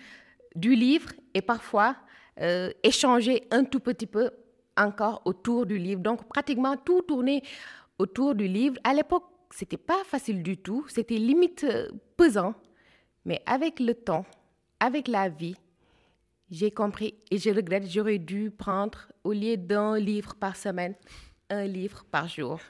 [0.56, 1.96] du livre et parfois
[2.42, 4.32] euh, échanger un tout petit peu
[4.80, 6.02] encore autour du livre.
[6.02, 7.44] Donc pratiquement tout tourner
[7.98, 8.78] autour du livre.
[8.84, 12.54] À l'époque, c'était pas facile du tout, c'était limite euh, pesant,
[13.26, 14.26] mais avec le temps,
[14.80, 15.56] avec la vie,
[16.52, 20.96] j'ai compris et je regrette, j'aurais dû prendre, au lieu d'un livre par semaine,
[21.50, 22.60] un livre par jour.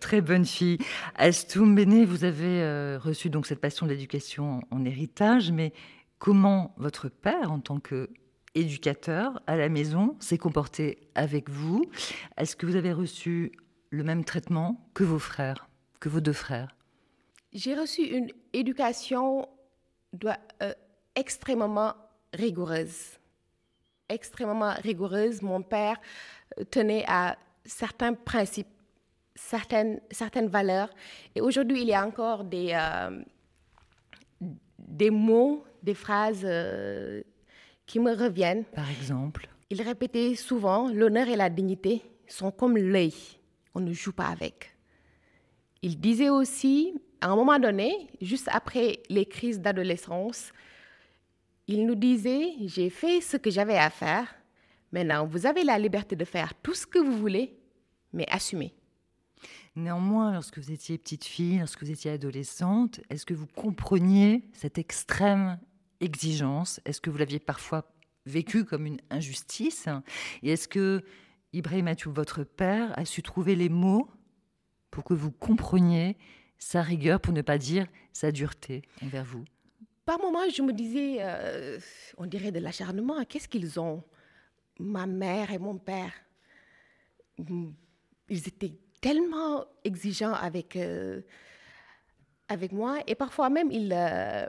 [0.00, 0.78] Très bonne fille.
[1.14, 5.72] Astoum Béné, vous avez euh, reçu donc cette passion de l'éducation en, héritage, mais
[6.18, 7.80] comment votre père, en tant
[8.54, 11.84] qu'éducateur à la maison, s'est comporté avec vous
[12.36, 13.52] Est-ce que vous avez reçu
[13.90, 15.68] le même traitement que vos frères,
[16.00, 16.74] que vos deux frères?
[17.52, 19.48] J'ai reçu une éducation
[20.62, 20.72] euh,
[21.14, 21.94] extrêmement
[22.32, 23.18] rigoureuse.
[24.08, 25.42] Extrêmement rigoureuse.
[25.42, 26.00] Mon père
[26.58, 28.66] euh, tenait à certains principes,
[29.34, 30.00] certaines,
[30.48, 30.90] valeurs.
[31.34, 33.22] Et aujourd'hui, il y a encore des, euh,
[35.10, 36.46] mots, des phrases
[37.86, 38.64] qui me reviennent.
[38.64, 43.14] Par exemple Il répétait souvent, l'honneur et la dignité sont comme l'œil,
[43.74, 44.76] on ne joue pas avec.
[45.82, 50.52] Il disait aussi, à un moment donné, juste après les crises d'adolescence,
[51.66, 54.34] il nous disait, j'ai fait ce que j'avais à faire,
[54.92, 57.58] maintenant vous avez la liberté de faire tout ce que vous voulez,
[58.12, 58.74] mais assumez.
[59.76, 64.78] Néanmoins, lorsque vous étiez petite fille, lorsque vous étiez adolescente, est-ce que vous compreniez cette
[64.78, 65.58] extrême
[66.04, 67.90] exigence Est-ce que vous l'aviez parfois
[68.26, 69.88] vécu comme une injustice?
[70.42, 71.02] Et est-ce que
[71.52, 74.08] Ibrahim Mathieu, votre père, a su trouver les mots
[74.90, 76.16] pour que vous compreniez
[76.58, 79.44] sa rigueur, pour ne pas dire sa dureté envers vous?
[80.04, 81.78] Par moments, je me disais, euh,
[82.18, 84.04] on dirait de l'acharnement, qu'est-ce qu'ils ont
[84.78, 86.12] Ma mère et mon père,
[87.38, 91.22] ils étaient tellement exigeants avec, euh,
[92.48, 94.46] avec moi et parfois même ils, euh,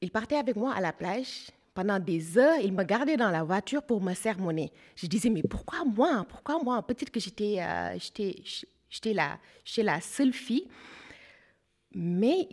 [0.00, 1.50] ils partaient avec moi à la plage.
[1.74, 4.72] Pendant des heures, ils me gardaient dans la voiture pour me sermonner.
[4.96, 6.26] Je disais, mais pourquoi moi?
[6.28, 6.84] Pourquoi moi?
[6.84, 7.60] Peut-être que j'étais,
[8.90, 9.38] j'étais, la,
[9.76, 10.66] la seule fille.
[11.94, 12.48] Mais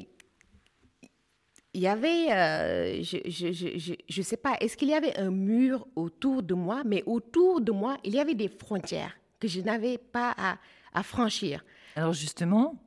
[1.76, 6.42] il y avait, euh, je ne sais pas, est-ce qu'il y avait un mur autour
[6.42, 10.34] de moi, mais autour de moi, il y avait des frontières que je n'avais pas
[10.94, 11.66] à, franchir.
[11.98, 12.82] Alors justement,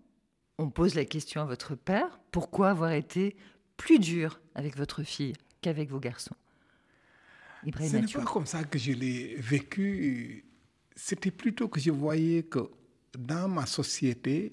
[0.56, 3.36] on pose la question à votre père, pourquoi avoir été
[3.79, 6.37] plus dur avec votre fille qu'avec vos garçons
[7.64, 10.45] Ce n'est pas comme ça que je l'ai vécu.
[10.95, 12.70] C'était plutôt que je voyais que
[13.16, 14.53] dans ma société,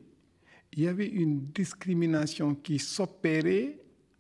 [0.71, 3.79] il y avait une discrimination qui s'opérait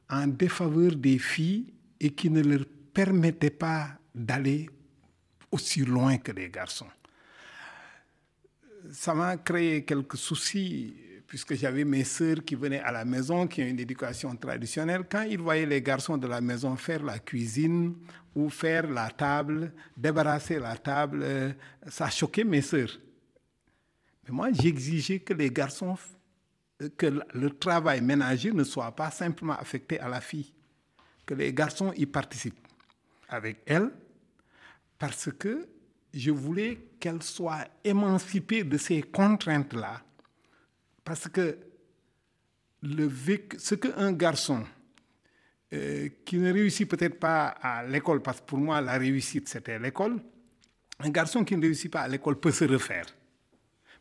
[0.09, 4.69] en défaveur des filles et qui ne leur permettait pas d'aller
[5.51, 6.87] aussi loin que les garçons.
[8.91, 10.93] Ça m'a créé quelques soucis
[11.35, 15.03] puisque j'avais mes sœurs qui venaient à la maison, qui ont une éducation traditionnelle.
[15.03, 17.93] Quand ils voyaient les garçons de la maison faire la cuisine
[18.33, 21.57] ou faire la table, débarrasser la table,
[21.89, 23.01] ça choquait mes sœurs.
[24.23, 25.97] Mais moi, j'exigeais que les garçons
[26.95, 30.53] que le travail ménager ne soit pas simplement affecté à la fille,
[31.25, 32.65] que les garçons y participent
[33.27, 33.91] avec elle,
[34.97, 35.67] parce que
[36.13, 40.01] je voulais qu'elle soit émancipée de ces contraintes-là.
[41.05, 41.57] Parce que
[43.57, 44.65] ce qu'un garçon
[45.71, 49.79] euh, qui ne réussit peut-être pas à l'école, parce que pour moi la réussite c'était
[49.79, 50.19] l'école,
[50.99, 53.05] un garçon qui ne réussit pas à l'école peut se refaire.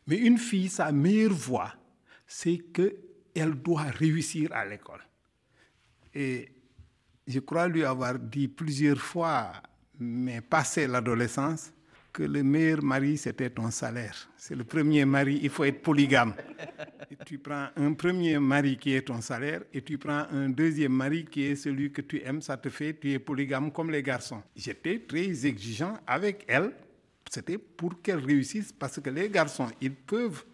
[0.07, 1.73] Mais une fille, sa meilleure voie,
[2.27, 5.01] c'est qu'elle doit réussir à l'école.
[6.13, 6.51] Et
[7.27, 9.51] je crois lui avoir dit plusieurs fois,
[9.99, 11.71] mais passé l'adolescence,
[12.15, 14.29] que le meilleur mari, c'était ton salaire.
[14.37, 16.33] C'est le premier mari, il faut être polygame.
[17.11, 20.93] Et tu prends un premier mari qui est ton salaire et tu prends un deuxième
[20.93, 24.01] mari qui est celui que tu aimes, ça te fait, tu es polygame comme les
[24.01, 24.41] garçons.
[24.55, 26.71] J'étais très exigeant avec elle,
[27.29, 30.45] c'était pour qu'elle réussisse parce que les garçons, ils peuvent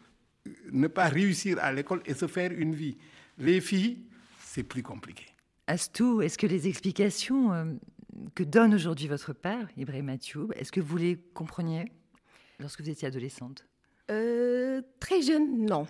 [0.72, 2.98] ne pas réussir à l'école et se faire une vie.
[3.38, 4.00] Les filles,
[4.40, 5.26] c'est plus compliqué.
[5.68, 7.66] Astou, est-ce que les explications euh,
[8.36, 11.92] que donne aujourd'hui votre père, Ibrahim Matioub, est-ce que vous les compreniez
[12.60, 13.66] lorsque vous étiez adolescente?
[14.10, 15.88] Euh, Très jeune, non.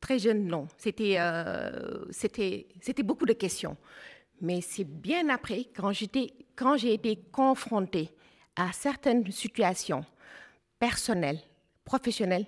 [0.00, 0.68] Très jeune, non.
[0.76, 3.76] C'était, euh, c'était, c'était beaucoup de questions.
[4.40, 8.10] Mais c'est bien après, quand, j'étais, quand j'ai été confrontée
[8.54, 10.04] à certaines situations
[10.78, 11.40] personnelles,
[11.84, 12.46] professionnelles,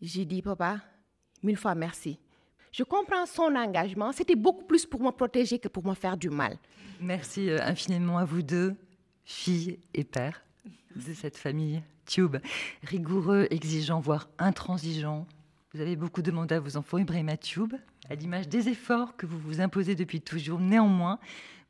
[0.00, 0.80] j'ai dit, papa,
[1.42, 2.18] mille fois merci.
[2.74, 4.10] Je comprends son engagement.
[4.10, 6.58] C'était beaucoup plus pour me protéger que pour me faire du mal.
[7.00, 8.74] Merci euh, infiniment à vous deux,
[9.24, 10.42] filles et pères
[10.96, 12.36] de cette famille Tube.
[12.82, 15.24] Rigoureux, exigeant, voire intransigeant.
[15.72, 17.74] Vous avez beaucoup demandé à vos enfants, Ibrahim Tube,
[18.10, 20.58] à l'image des efforts que vous vous imposez depuis toujours.
[20.58, 21.20] Néanmoins,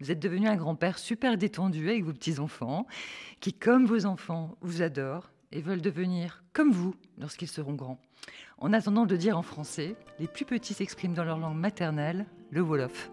[0.00, 2.86] vous êtes devenu un grand-père super détendu avec vos petits-enfants,
[3.40, 8.00] qui, comme vos enfants, vous adorent et veulent devenir comme vous lorsqu'ils seront grands.
[8.58, 12.60] En attendant de dire en français, les plus petits s'expriment dans leur langue maternelle, le
[12.62, 13.10] Wolof.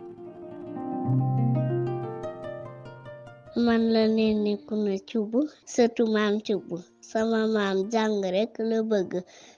[3.58, 5.34] man la Néné Kouna Thioub
[5.74, 6.70] sëtu maam Thioub
[7.10, 9.12] sama maam jàng rek la bëgg.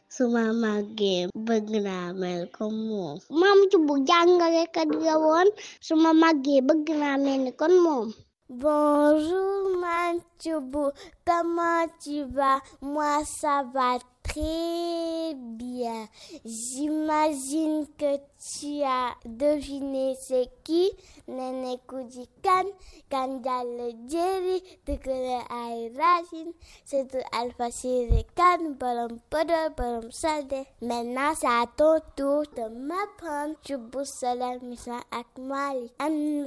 [0.10, 3.18] Su ma màggee bëgg naa mel comme moom.
[3.40, 5.48] Maam Thioub jàngalekat la woon.
[5.86, 8.08] Su ma màggee bëgg naa mel ni kon moom.
[8.50, 10.92] Bonjour Manchoubou,
[11.26, 12.60] comment tu vas?
[12.82, 13.98] Moi ça va
[14.34, 16.08] très bien.
[16.44, 20.92] J'imagine que tu as deviné c'est qui
[21.28, 22.68] Nene Kujikan,
[23.10, 26.52] Kandale Jerry, Tukule Ay Racine,
[26.84, 30.66] c'est Alpha Siri Kan, Balam Podo, Balam Sade.
[30.82, 35.92] Maintenant c'est à ton tour de m'apprendre Choubou Salam Misa Akmali.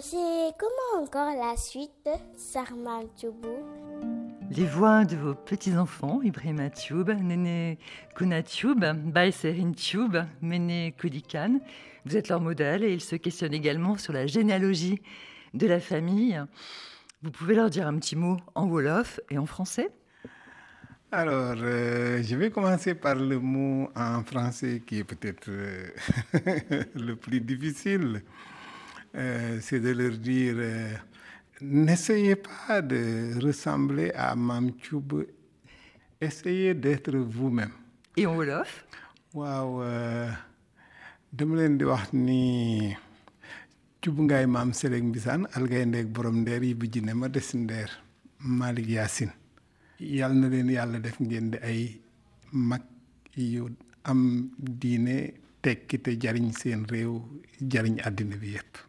[0.01, 7.78] C'est comment encore la suite Sarman Choubou les voix de vos petits-enfants, Ibrahima Tioub, Néné
[8.14, 8.84] Kuna Tioub,
[9.32, 11.61] Serin Tioub, Méné Kodikan.
[12.05, 15.01] Vous êtes leur modèle et ils se questionnent également sur la généalogie
[15.55, 16.40] de la famille.
[17.22, 19.90] Vous pouvez leur dire un petit mot en Wolof et en français?
[21.12, 25.88] Alors, euh, je vais commencer par le mot en français qui est peut-être euh,
[26.94, 28.22] le plus difficile.
[29.14, 30.57] Euh, c'est de leur dire
[31.61, 35.24] N'essayez pas de ressembler à Mam Tchoub.
[36.20, 37.72] Essayez d'être vous-même.
[38.16, 38.84] Et en Wolof
[39.34, 39.82] waaw
[41.32, 42.96] dama leen di wax ni
[44.00, 47.90] Thioub Ngaye maam Mbisaan algayndeeg borom ndeer yi bu jine ma des ndeer
[48.40, 49.32] Malick Yacine
[50.00, 52.00] yal na leen yàlla def ngeen di ay
[52.52, 52.80] mag
[53.36, 53.68] yu
[54.04, 57.20] am diine tekki te jariñ seen réew
[57.61, 58.86] jariñ àddina bi yépp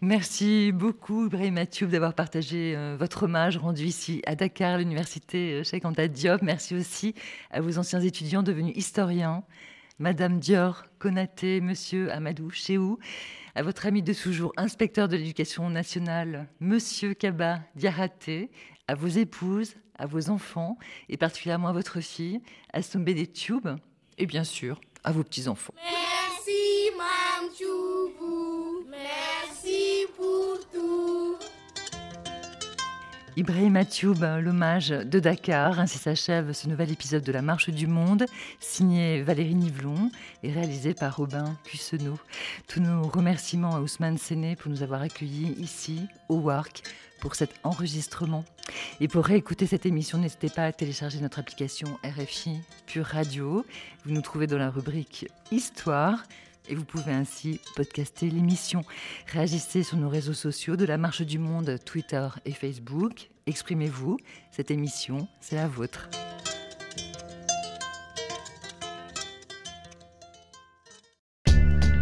[0.00, 5.64] Merci beaucoup, Ibrahim Mathieu, d'avoir partagé euh, votre hommage rendu ici à Dakar, l'université euh,
[5.64, 6.42] Cheikh Anta Diop.
[6.42, 7.14] Merci aussi
[7.50, 9.42] à vos anciens étudiants devenus historiens,
[9.98, 12.98] Madame Dior, Konaté, Monsieur Amadou Chéou,
[13.54, 18.50] à votre ami de toujours, inspecteur de l'éducation nationale, Monsieur Kaba Diaraté,
[18.86, 20.78] à vos épouses, à vos enfants,
[21.08, 22.40] et particulièrement à votre fille,
[22.72, 23.68] à des Tube,
[24.16, 25.74] et bien sûr à vos petits-enfants.
[25.76, 26.08] Merci.
[28.90, 29.27] Merci
[30.16, 31.36] pour tout.
[33.38, 35.78] Ibrahim Atioub, l'hommage de Dakar.
[35.78, 38.24] Ainsi s'achève ce nouvel épisode de La Marche du Monde,
[38.58, 40.10] signé Valérie Nivelon
[40.42, 42.18] et réalisé par Robin Cussenot.
[42.66, 46.82] Tous nos remerciements à Ousmane Séné pour nous avoir accueillis ici, au WARC,
[47.20, 48.44] pour cet enregistrement.
[49.00, 53.64] Et pour réécouter cette émission, n'hésitez pas à télécharger notre application RFI Pure Radio.
[54.04, 56.24] Vous nous trouvez dans la rubrique Histoire
[56.68, 58.84] et vous pouvez ainsi podcaster l'émission.
[59.26, 63.30] Réagissez sur nos réseaux sociaux de la Marche du Monde, Twitter et Facebook.
[63.46, 64.18] Exprimez-vous.
[64.50, 66.08] Cette émission, c'est la vôtre.